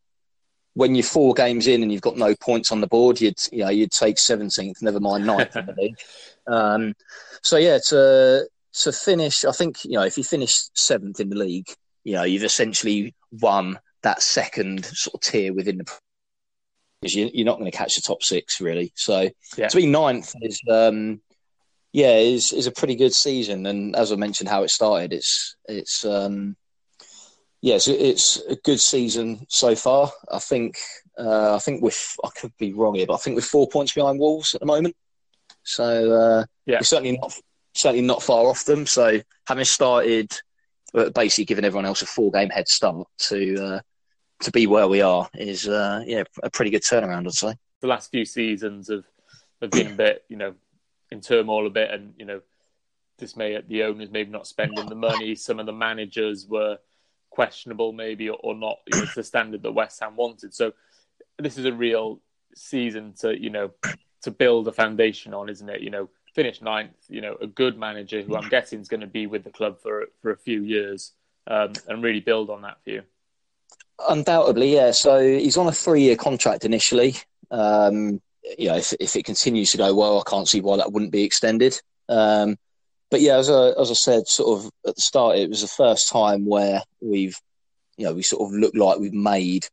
When 0.73 0.95
you're 0.95 1.03
four 1.03 1.33
games 1.33 1.67
in 1.67 1.81
and 1.81 1.91
you've 1.91 2.01
got 2.01 2.17
no 2.17 2.35
points 2.35 2.71
on 2.71 2.81
the 2.81 2.87
board, 2.87 3.19
you'd 3.21 3.37
you 3.51 3.63
know 3.63 3.69
you'd 3.69 3.91
take 3.91 4.19
seventeenth, 4.19 4.81
never 4.81 4.99
mind 4.99 5.25
ninth 5.25 5.55
in 5.55 5.65
the 5.65 5.73
league. 5.77 5.95
Um, 6.47 6.95
so 7.43 7.57
yeah, 7.57 7.77
to 7.89 8.47
to 8.81 8.91
finish, 8.91 9.45
I 9.45 9.51
think 9.51 9.85
you 9.85 9.93
know 9.93 10.03
if 10.03 10.17
you 10.17 10.23
finish 10.23 10.53
seventh 10.73 11.19
in 11.19 11.29
the 11.29 11.37
league, 11.37 11.67
you 12.03 12.13
know 12.13 12.23
you've 12.23 12.43
essentially 12.43 13.13
won 13.31 13.79
that 14.03 14.21
second 14.21 14.85
sort 14.85 15.15
of 15.15 15.21
tier 15.21 15.53
within 15.53 15.77
the 15.77 15.85
because 17.01 17.15
you, 17.15 17.27
are 17.27 17.45
not 17.45 17.59
going 17.59 17.71
to 17.71 17.77
catch 17.77 17.95
the 17.95 18.01
top 18.01 18.23
six 18.23 18.59
really. 18.59 18.91
So 18.95 19.29
yeah. 19.57 19.67
to 19.67 19.77
be 19.77 19.85
ninth 19.85 20.33
is 20.41 20.59
um, 20.69 21.21
yeah, 21.91 22.17
is 22.17 22.53
is 22.53 22.67
a 22.67 22.71
pretty 22.71 22.95
good 22.95 23.13
season. 23.13 23.65
And 23.65 23.95
as 23.95 24.11
I 24.11 24.15
mentioned, 24.15 24.49
how 24.49 24.63
it 24.63 24.69
started, 24.69 25.13
it's 25.13 25.55
it's 25.67 26.05
um, 26.05 26.55
yes, 27.61 27.87
yeah, 27.87 27.95
it's, 27.95 28.37
it's, 28.37 28.45
a 28.47 28.55
good 28.57 28.79
season 28.79 29.45
so 29.49 29.75
far. 29.75 30.11
I 30.31 30.39
think 30.39 30.77
uh, 31.17 31.55
I 31.55 31.59
think 31.59 31.81
with 31.81 32.15
I 32.23 32.29
could 32.29 32.53
be 32.57 32.73
wrong 32.73 32.95
here, 32.95 33.07
but 33.07 33.15
I 33.15 33.17
think 33.17 33.35
we're 33.35 33.41
four 33.41 33.67
points 33.67 33.93
behind 33.93 34.19
Wolves 34.19 34.53
at 34.53 34.59
the 34.59 34.67
moment. 34.67 34.95
So 35.63 36.11
uh, 36.11 36.45
yeah, 36.65 36.77
we're 36.77 36.83
certainly 36.83 37.17
not 37.17 37.33
certainly 37.73 38.05
not 38.05 38.23
far 38.23 38.45
off 38.45 38.65
them. 38.65 38.85
So 38.85 39.21
having 39.47 39.65
started, 39.65 40.31
uh, 40.93 41.09
basically 41.09 41.45
giving 41.45 41.65
everyone 41.65 41.85
else 41.85 42.01
a 42.01 42.05
four 42.05 42.31
game 42.31 42.49
head 42.49 42.67
start 42.67 43.07
to 43.29 43.65
uh, 43.65 43.79
to 44.41 44.51
be 44.51 44.67
where 44.67 44.87
we 44.87 45.01
are 45.01 45.27
is 45.33 45.67
uh, 45.67 46.03
yeah 46.05 46.23
a 46.43 46.51
pretty 46.51 46.69
good 46.71 46.83
turnaround, 46.83 47.25
I'd 47.25 47.33
say. 47.33 47.53
The 47.81 47.87
last 47.87 48.11
few 48.11 48.25
seasons 48.25 48.89
have 48.89 49.05
have 49.61 49.71
been 49.71 49.87
a 49.87 49.95
bit, 49.95 50.23
you 50.29 50.37
know, 50.37 50.53
in 51.11 51.21
turmoil 51.21 51.67
a 51.67 51.69
bit, 51.69 51.91
and 51.91 52.13
you 52.17 52.25
know, 52.25 52.41
dismay 53.17 53.55
at 53.55 53.67
the 53.67 53.83
owners 53.83 54.09
maybe 54.09 54.31
not 54.31 54.47
spending 54.47 54.87
the 54.87 54.95
money. 54.95 55.35
Some 55.35 55.59
of 55.59 55.65
the 55.65 55.73
managers 55.73 56.47
were 56.47 56.77
questionable, 57.29 57.91
maybe, 57.91 58.29
or, 58.29 58.37
or 58.41 58.55
not 58.55 58.77
you 58.87 58.99
know, 58.99 59.05
to 59.05 59.15
the 59.15 59.23
standard 59.23 59.63
that 59.63 59.71
West 59.71 59.99
Ham 59.99 60.15
wanted. 60.15 60.53
So 60.53 60.73
this 61.37 61.57
is 61.57 61.65
a 61.65 61.73
real 61.73 62.21
season 62.55 63.13
to 63.19 63.39
you 63.39 63.49
know 63.49 63.71
to 64.23 64.31
build 64.31 64.67
a 64.67 64.71
foundation 64.71 65.33
on, 65.33 65.49
isn't 65.49 65.69
it? 65.69 65.81
You 65.81 65.89
know, 65.89 66.09
finish 66.33 66.61
ninth. 66.61 66.95
You 67.07 67.21
know, 67.21 67.37
a 67.41 67.47
good 67.47 67.77
manager 67.77 68.21
who 68.21 68.35
I'm 68.35 68.49
guessing 68.49 68.79
is 68.79 68.87
going 68.87 69.01
to 69.01 69.07
be 69.07 69.27
with 69.27 69.43
the 69.43 69.51
club 69.51 69.79
for 69.81 70.05
for 70.21 70.31
a 70.31 70.37
few 70.37 70.63
years, 70.63 71.13
um, 71.47 71.73
and 71.87 72.03
really 72.03 72.19
build 72.19 72.49
on 72.49 72.61
that 72.63 72.77
for 72.83 72.89
you. 72.91 73.03
Undoubtedly, 74.07 74.73
yeah. 74.73 74.91
So 74.91 75.21
he's 75.21 75.57
on 75.57 75.67
a 75.67 75.73
three-year 75.73 76.15
contract 76.15 76.63
initially. 76.63 77.15
Um, 77.51 78.21
you 78.57 78.69
know, 78.69 78.77
if, 78.77 78.93
if 78.99 79.15
it 79.15 79.25
continues 79.25 79.71
to 79.71 79.77
go 79.77 79.93
well, 79.93 80.19
I 80.19 80.29
can't 80.29 80.47
see 80.47 80.61
why 80.61 80.77
that 80.77 80.91
wouldn't 80.91 81.11
be 81.11 81.23
extended. 81.23 81.79
Um, 82.07 82.57
but 83.11 83.21
yeah, 83.21 83.37
as 83.37 83.49
I, 83.49 83.69
as 83.79 83.89
I 83.89 83.95
said, 83.95 84.27
sort 84.27 84.59
of 84.59 84.71
at 84.87 84.95
the 84.95 85.01
start, 85.01 85.37
it 85.37 85.49
was 85.49 85.61
the 85.61 85.67
first 85.67 86.09
time 86.09 86.45
where 86.45 86.81
we've, 87.01 87.35
you 87.97 88.05
know, 88.05 88.13
we 88.13 88.23
sort 88.23 88.47
of 88.47 88.57
look 88.57 88.73
like 88.75 88.99
we've 88.99 89.13
made 89.13 89.67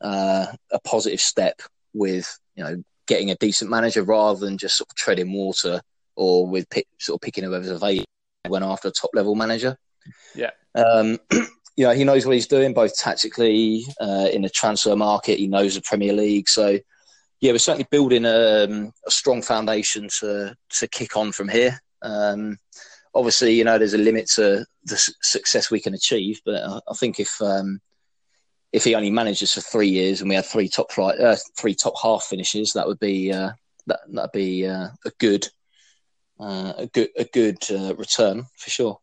uh, 0.00 0.46
a 0.72 0.80
positive 0.80 1.20
step 1.20 1.60
with, 1.92 2.38
you 2.56 2.64
know, 2.64 2.82
getting 3.06 3.30
a 3.30 3.36
decent 3.36 3.70
manager 3.70 4.02
rather 4.02 4.40
than 4.40 4.58
just 4.58 4.76
sort 4.76 4.88
of 4.90 4.96
treading 4.96 5.32
water 5.32 5.80
or 6.16 6.46
with 6.46 6.68
pick, 6.70 6.86
sort 6.98 7.16
of 7.16 7.20
picking 7.20 7.44
whoever's 7.44 7.70
available 7.70 8.04
when 8.46 8.62
after 8.62 8.88
a 8.88 8.92
top 8.92 9.10
level 9.14 9.34
manager. 9.34 9.76
Yeah. 10.34 10.50
Um, 10.74 11.18
you 11.76 11.84
know, 11.84 11.92
he 11.92 12.04
knows 12.04 12.26
what 12.26 12.34
he's 12.34 12.46
doing 12.46 12.74
both 12.74 12.96
tactically 12.96 13.84
uh, 14.00 14.28
in 14.32 14.42
the 14.42 14.50
transfer 14.50 14.96
market. 14.96 15.38
He 15.38 15.46
knows 15.46 15.74
the 15.74 15.82
Premier 15.82 16.12
League, 16.12 16.48
so 16.48 16.78
yeah, 17.40 17.52
we're 17.52 17.58
certainly 17.58 17.86
building 17.90 18.24
a, 18.24 18.64
um, 18.64 18.92
a 19.06 19.10
strong 19.10 19.42
foundation 19.42 20.08
to 20.20 20.54
to 20.78 20.88
kick 20.88 21.16
on 21.16 21.32
from 21.32 21.48
here. 21.48 21.80
Um, 22.02 22.58
obviously, 23.14 23.54
you 23.54 23.64
know, 23.64 23.78
there's 23.78 23.94
a 23.94 23.98
limit 23.98 24.26
to 24.34 24.64
the 24.84 25.12
success 25.22 25.70
we 25.70 25.80
can 25.80 25.94
achieve, 25.94 26.40
but 26.44 26.62
I, 26.62 26.80
I 26.88 26.94
think 26.94 27.20
if 27.20 27.40
um, 27.40 27.80
if 28.72 28.84
he 28.84 28.94
only 28.94 29.10
manages 29.10 29.52
for 29.52 29.60
three 29.60 29.88
years 29.88 30.20
and 30.20 30.28
we 30.28 30.36
had 30.36 30.44
three 30.44 30.68
top 30.68 30.92
flight, 30.92 31.20
uh, 31.20 31.36
three 31.56 31.74
top 31.74 31.94
half 32.02 32.24
finishes, 32.24 32.72
that 32.74 32.86
would 32.86 33.00
be 33.00 33.32
uh, 33.32 33.50
that 33.86 34.00
that'd 34.08 34.32
be 34.32 34.66
uh, 34.66 34.88
a 35.04 35.10
good 35.18 35.48
uh, 36.40 36.72
a 36.76 36.86
good 36.86 37.08
a 37.16 37.24
good 37.24 37.58
uh, 37.70 37.94
return 37.96 38.44
for 38.56 38.70
sure. 38.70 38.98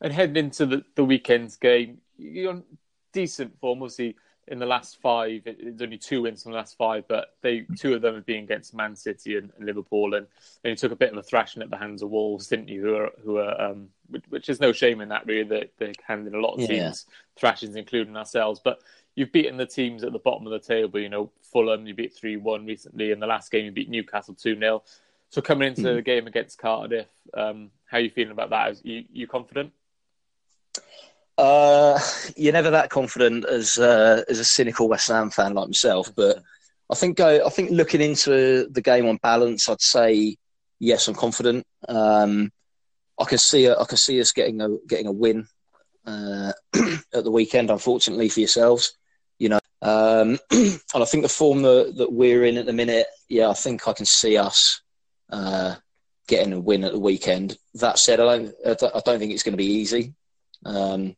And 0.00 0.12
heading 0.12 0.36
into 0.36 0.66
the, 0.66 0.82
the 0.96 1.04
weekend's 1.04 1.56
game, 1.56 1.98
you're 2.18 2.50
on 2.50 2.64
decent 3.12 3.58
form. 3.60 3.82
Obviously, 3.82 4.16
in 4.48 4.58
the 4.58 4.66
last 4.66 5.00
five, 5.00 5.42
it's 5.44 5.80
only 5.80 5.98
two 5.98 6.22
wins 6.22 6.42
from 6.42 6.52
the 6.52 6.58
last 6.58 6.76
five, 6.76 7.06
but 7.06 7.36
they 7.42 7.64
two 7.78 7.94
of 7.94 8.02
them 8.02 8.16
have 8.16 8.26
been 8.26 8.42
against 8.44 8.74
Man 8.74 8.96
City 8.96 9.36
and, 9.36 9.50
and 9.56 9.66
Liverpool, 9.66 10.14
and, 10.14 10.26
you 10.64 10.74
took 10.74 10.92
a 10.92 10.96
bit 10.96 11.12
of 11.12 11.18
a 11.18 11.22
thrashing 11.22 11.62
at 11.62 11.70
the 11.70 11.76
hands 11.76 12.02
of 12.02 12.10
Wolves, 12.10 12.48
didn't 12.48 12.68
you? 12.68 12.82
Who 12.82 12.94
are 12.96 13.10
who 13.22 13.38
are 13.38 13.60
um, 13.60 13.88
which, 14.08 14.24
which 14.28 14.48
is 14.48 14.60
no 14.60 14.72
shame 14.72 15.00
in 15.00 15.08
that 15.10 15.26
really. 15.26 15.44
They 15.44 15.70
they're 15.78 15.92
handing 16.06 16.34
a 16.34 16.40
lot 16.40 16.54
of 16.54 16.60
teams 16.60 16.70
yeah. 16.70 16.92
thrashings, 17.36 17.76
including 17.76 18.16
ourselves. 18.16 18.60
But 18.62 18.80
you've 19.14 19.32
beaten 19.32 19.56
the 19.56 19.66
teams 19.66 20.02
at 20.02 20.12
the 20.12 20.18
bottom 20.18 20.46
of 20.46 20.52
the 20.52 20.58
table. 20.74 20.98
You 20.98 21.08
know, 21.08 21.30
Fulham 21.52 21.86
you 21.86 21.94
beat 21.94 22.14
three 22.14 22.36
one 22.36 22.66
recently. 22.66 23.12
In 23.12 23.20
the 23.20 23.26
last 23.26 23.50
game 23.52 23.64
you 23.64 23.72
beat 23.72 23.90
Newcastle 23.90 24.34
two 24.34 24.58
0 24.58 24.82
So 25.30 25.40
coming 25.40 25.68
into 25.68 25.82
mm. 25.82 25.94
the 25.96 26.02
game 26.02 26.26
against 26.26 26.58
Cardiff, 26.58 27.08
um, 27.34 27.70
how 27.86 27.98
are 27.98 28.00
you 28.00 28.10
feeling 28.10 28.32
about 28.32 28.50
that? 28.50 28.70
Are 28.70 28.76
you 28.82 29.04
you 29.12 29.26
confident? 29.28 29.72
Uh, 31.38 31.98
you're 32.36 32.52
never 32.52 32.70
that 32.70 32.90
confident 32.90 33.44
as 33.44 33.78
uh, 33.78 34.22
as 34.28 34.38
a 34.38 34.44
cynical 34.44 34.88
West 34.88 35.08
Ham 35.08 35.30
fan 35.30 35.54
like 35.54 35.68
myself, 35.68 36.12
but 36.14 36.42
I 36.90 36.94
think 36.94 37.16
go. 37.16 37.44
I 37.44 37.48
think 37.48 37.70
looking 37.70 38.00
into 38.00 38.68
the 38.70 38.82
game 38.82 39.06
on 39.06 39.16
balance, 39.22 39.68
I'd 39.68 39.80
say, 39.80 40.36
yes, 40.78 41.08
I'm 41.08 41.14
confident. 41.14 41.66
Um, 41.88 42.52
I 43.18 43.24
can 43.24 43.38
see 43.38 43.68
I 43.68 43.84
can 43.88 43.96
see 43.96 44.20
us 44.20 44.32
getting 44.32 44.60
a 44.60 44.68
getting 44.86 45.06
a 45.06 45.12
win 45.12 45.46
uh, 46.06 46.52
at 47.14 47.24
the 47.24 47.30
weekend. 47.30 47.70
Unfortunately 47.70 48.28
for 48.28 48.40
yourselves, 48.40 48.92
you 49.38 49.48
know, 49.48 49.60
um, 49.80 50.38
and 50.50 50.80
I 50.94 51.04
think 51.04 51.22
the 51.22 51.28
form 51.28 51.62
that, 51.62 51.94
that 51.96 52.12
we're 52.12 52.44
in 52.44 52.58
at 52.58 52.66
the 52.66 52.72
minute, 52.72 53.06
yeah, 53.28 53.48
I 53.48 53.54
think 53.54 53.88
I 53.88 53.92
can 53.92 54.06
see 54.06 54.36
us 54.36 54.82
uh, 55.30 55.76
getting 56.28 56.52
a 56.52 56.60
win 56.60 56.84
at 56.84 56.92
the 56.92 56.98
weekend. 56.98 57.56
That 57.74 57.98
said, 57.98 58.20
I 58.20 58.24
don't 58.24 58.54
I 58.66 59.00
don't 59.04 59.18
think 59.18 59.32
it's 59.32 59.42
going 59.42 59.54
to 59.54 59.56
be 59.56 59.64
easy. 59.64 60.14
Um, 60.64 61.16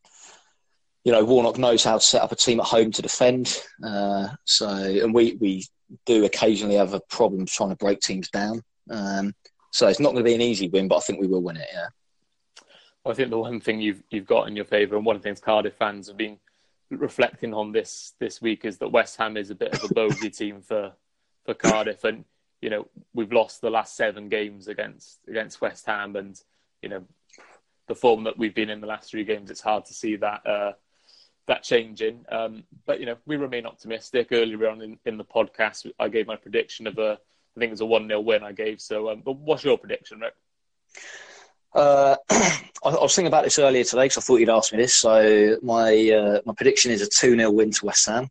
you 1.04 1.12
know, 1.12 1.24
Warnock 1.24 1.58
knows 1.58 1.84
how 1.84 1.98
to 1.98 2.04
set 2.04 2.22
up 2.22 2.32
a 2.32 2.36
team 2.36 2.60
at 2.60 2.66
home 2.66 2.90
to 2.92 3.02
defend. 3.02 3.60
Uh, 3.82 4.28
so, 4.44 4.68
and 4.68 5.12
we 5.14 5.36
we 5.40 5.64
do 6.06 6.24
occasionally 6.24 6.76
have 6.76 6.94
a 6.94 7.00
problem 7.10 7.46
trying 7.46 7.70
to 7.70 7.76
break 7.76 8.00
teams 8.00 8.30
down. 8.30 8.62
Um, 8.90 9.34
so 9.70 9.86
it's 9.88 10.00
not 10.00 10.12
going 10.12 10.24
to 10.24 10.28
be 10.28 10.34
an 10.34 10.40
easy 10.40 10.68
win, 10.68 10.88
but 10.88 10.96
I 10.96 11.00
think 11.00 11.20
we 11.20 11.26
will 11.26 11.42
win 11.42 11.56
it. 11.56 11.68
Yeah. 11.72 11.86
Well, 13.04 13.12
I 13.12 13.14
think 13.14 13.30
the 13.30 13.38
one 13.38 13.60
thing 13.60 13.80
you've 13.80 14.02
you've 14.10 14.26
got 14.26 14.48
in 14.48 14.56
your 14.56 14.64
favour, 14.64 14.96
and 14.96 15.04
one 15.04 15.16
of 15.16 15.22
the 15.22 15.28
things 15.28 15.40
Cardiff 15.40 15.74
fans 15.74 16.08
have 16.08 16.16
been 16.16 16.38
reflecting 16.90 17.52
on 17.52 17.72
this 17.72 18.14
this 18.18 18.40
week, 18.40 18.64
is 18.64 18.78
that 18.78 18.88
West 18.88 19.16
Ham 19.18 19.36
is 19.36 19.50
a 19.50 19.54
bit 19.54 19.74
of 19.74 19.90
a 19.90 19.94
bogey 19.94 20.30
team 20.30 20.62
for 20.62 20.92
for 21.44 21.52
Cardiff, 21.52 22.04
and 22.04 22.24
you 22.62 22.70
know 22.70 22.86
we've 23.12 23.32
lost 23.32 23.60
the 23.60 23.70
last 23.70 23.94
seven 23.94 24.30
games 24.30 24.68
against 24.68 25.18
against 25.28 25.60
West 25.60 25.84
Ham, 25.84 26.16
and 26.16 26.40
you 26.80 26.88
know 26.88 27.04
the 27.86 27.94
form 27.94 28.24
that 28.24 28.38
we've 28.38 28.54
been 28.54 28.70
in 28.70 28.80
the 28.80 28.86
last 28.86 29.10
three 29.10 29.24
games, 29.24 29.50
it's 29.50 29.60
hard 29.60 29.84
to 29.86 29.94
see 29.94 30.16
that 30.16 30.46
uh, 30.46 30.72
that 31.46 31.62
changing. 31.62 32.24
Um, 32.30 32.64
but 32.86 33.00
you 33.00 33.06
know, 33.06 33.16
we 33.26 33.36
remain 33.36 33.66
optimistic. 33.66 34.28
Earlier 34.32 34.68
on 34.68 34.80
in, 34.82 34.98
in, 35.04 35.18
the 35.18 35.24
podcast, 35.24 35.90
I 35.98 36.08
gave 36.08 36.26
my 36.26 36.36
prediction 36.36 36.86
of 36.86 36.98
a, 36.98 37.18
I 37.56 37.60
think 37.60 37.68
it 37.68 37.72
was 37.72 37.80
a 37.80 37.86
one 37.86 38.08
0 38.08 38.20
win. 38.20 38.42
I 38.42 38.52
gave. 38.52 38.80
So, 38.80 39.10
um, 39.10 39.22
but 39.24 39.36
what's 39.36 39.64
your 39.64 39.78
prediction, 39.78 40.20
Rick? 40.20 40.34
Uh, 41.74 42.16
I, 42.30 42.60
was 42.84 43.14
thinking 43.14 43.28
about 43.28 43.44
this 43.44 43.58
earlier 43.58 43.84
today 43.84 44.04
because 44.04 44.18
I 44.18 44.20
thought 44.20 44.36
you'd 44.36 44.48
ask 44.48 44.72
me 44.72 44.78
this. 44.78 44.96
So 44.98 45.58
my 45.62 46.10
uh, 46.10 46.40
my 46.46 46.54
prediction 46.54 46.92
is 46.92 47.02
a 47.02 47.08
two 47.08 47.36
0 47.36 47.50
win 47.50 47.70
to 47.72 47.86
West 47.86 48.06
Ham. 48.06 48.28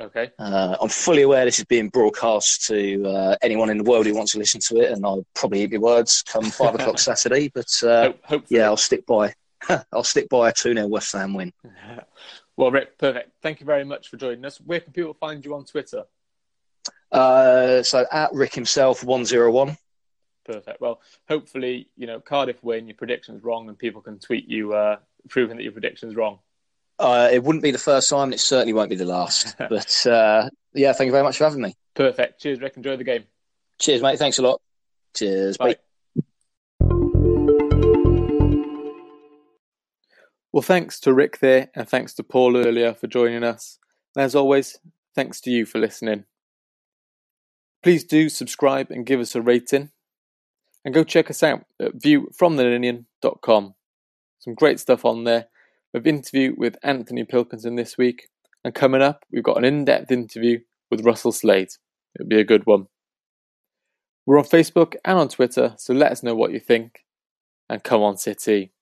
Okay. 0.00 0.30
Uh, 0.38 0.76
I'm 0.80 0.88
fully 0.88 1.22
aware 1.22 1.44
this 1.44 1.58
is 1.58 1.66
being 1.66 1.88
broadcast 1.88 2.64
to 2.68 3.06
uh, 3.06 3.36
anyone 3.42 3.68
in 3.70 3.78
the 3.78 3.84
world 3.84 4.06
who 4.06 4.14
wants 4.14 4.32
to 4.32 4.38
listen 4.38 4.60
to 4.68 4.80
it, 4.80 4.90
and 4.90 5.04
I'll 5.04 5.26
probably 5.34 5.62
eat 5.62 5.72
my 5.72 5.78
words 5.78 6.22
come 6.22 6.44
five 6.50 6.74
o'clock 6.74 6.98
Saturday. 6.98 7.48
But 7.48 7.68
uh, 7.82 8.12
Hope, 8.24 8.46
yeah, 8.48 8.64
I'll 8.64 8.76
stick 8.76 9.04
by 9.06 9.34
I'll 9.92 10.04
stick 10.04 10.28
by 10.28 10.48
a 10.48 10.52
2 10.52 10.74
0 10.74 10.86
West 10.86 11.12
Ham 11.12 11.34
win. 11.34 11.52
well, 12.56 12.70
Rick, 12.70 12.98
perfect. 12.98 13.30
Thank 13.42 13.60
you 13.60 13.66
very 13.66 13.84
much 13.84 14.08
for 14.08 14.16
joining 14.16 14.44
us. 14.44 14.60
Where 14.60 14.80
can 14.80 14.92
people 14.92 15.14
find 15.14 15.44
you 15.44 15.54
on 15.54 15.64
Twitter? 15.64 16.04
Uh, 17.10 17.82
so 17.82 18.06
at 18.10 18.32
Rick 18.32 18.54
himself, 18.54 19.04
101. 19.04 19.76
Perfect. 20.44 20.80
Well, 20.80 21.00
hopefully, 21.28 21.88
you 21.96 22.06
know, 22.06 22.18
Cardiff 22.20 22.62
win, 22.64 22.88
your 22.88 22.96
prediction's 22.96 23.44
wrong, 23.44 23.68
and 23.68 23.78
people 23.78 24.00
can 24.00 24.18
tweet 24.18 24.48
you 24.48 24.72
uh, 24.72 24.96
proving 25.28 25.56
that 25.56 25.62
your 25.62 25.72
prediction's 25.72 26.16
wrong. 26.16 26.38
Uh, 27.02 27.28
it 27.32 27.42
wouldn't 27.42 27.64
be 27.64 27.72
the 27.72 27.78
first 27.78 28.08
time, 28.08 28.24
and 28.24 28.34
it 28.34 28.38
certainly 28.38 28.72
won't 28.72 28.88
be 28.88 28.94
the 28.94 29.04
last. 29.04 29.56
but 29.68 30.06
uh, 30.06 30.48
yeah, 30.72 30.92
thank 30.92 31.06
you 31.06 31.12
very 31.12 31.24
much 31.24 31.36
for 31.36 31.44
having 31.44 31.60
me. 31.60 31.74
Perfect. 31.94 32.40
Cheers, 32.40 32.60
Rick. 32.60 32.76
Enjoy 32.76 32.96
the 32.96 33.02
game. 33.02 33.24
Cheers, 33.80 34.02
mate. 34.02 34.20
Thanks 34.20 34.38
a 34.38 34.42
lot. 34.42 34.62
Cheers. 35.16 35.56
Bye. 35.56 35.74
Bye. 35.74 36.22
Well, 40.52 40.62
thanks 40.62 41.00
to 41.00 41.12
Rick 41.12 41.40
there, 41.40 41.70
and 41.74 41.88
thanks 41.88 42.14
to 42.14 42.22
Paul 42.22 42.56
earlier 42.56 42.94
for 42.94 43.08
joining 43.08 43.42
us. 43.42 43.80
And 44.14 44.22
as 44.22 44.36
always, 44.36 44.78
thanks 45.16 45.40
to 45.40 45.50
you 45.50 45.66
for 45.66 45.80
listening. 45.80 46.24
Please 47.82 48.04
do 48.04 48.28
subscribe 48.28 48.92
and 48.92 49.04
give 49.04 49.18
us 49.18 49.34
a 49.34 49.42
rating. 49.42 49.90
And 50.84 50.94
go 50.94 51.02
check 51.02 51.30
us 51.30 51.42
out 51.42 51.64
at 51.80 51.98
viewfromtheninian.com. 51.98 53.74
Some 54.38 54.54
great 54.54 54.78
stuff 54.78 55.04
on 55.04 55.24
there. 55.24 55.46
We've 55.92 56.06
interview 56.06 56.54
with 56.56 56.76
Anthony 56.82 57.24
Pilkington 57.24 57.76
this 57.76 57.98
week. 57.98 58.28
And 58.64 58.74
coming 58.74 59.02
up, 59.02 59.24
we've 59.30 59.42
got 59.42 59.58
an 59.58 59.64
in 59.64 59.84
depth 59.84 60.10
interview 60.10 60.60
with 60.90 61.04
Russell 61.04 61.32
Slade. 61.32 61.68
It'll 62.14 62.28
be 62.28 62.40
a 62.40 62.44
good 62.44 62.64
one. 62.64 62.86
We're 64.24 64.38
on 64.38 64.44
Facebook 64.44 64.94
and 65.04 65.18
on 65.18 65.28
Twitter, 65.28 65.74
so 65.78 65.92
let 65.92 66.12
us 66.12 66.22
know 66.22 66.34
what 66.34 66.52
you 66.52 66.60
think. 66.60 67.00
And 67.68 67.82
come 67.82 68.02
on, 68.02 68.16
City. 68.16 68.72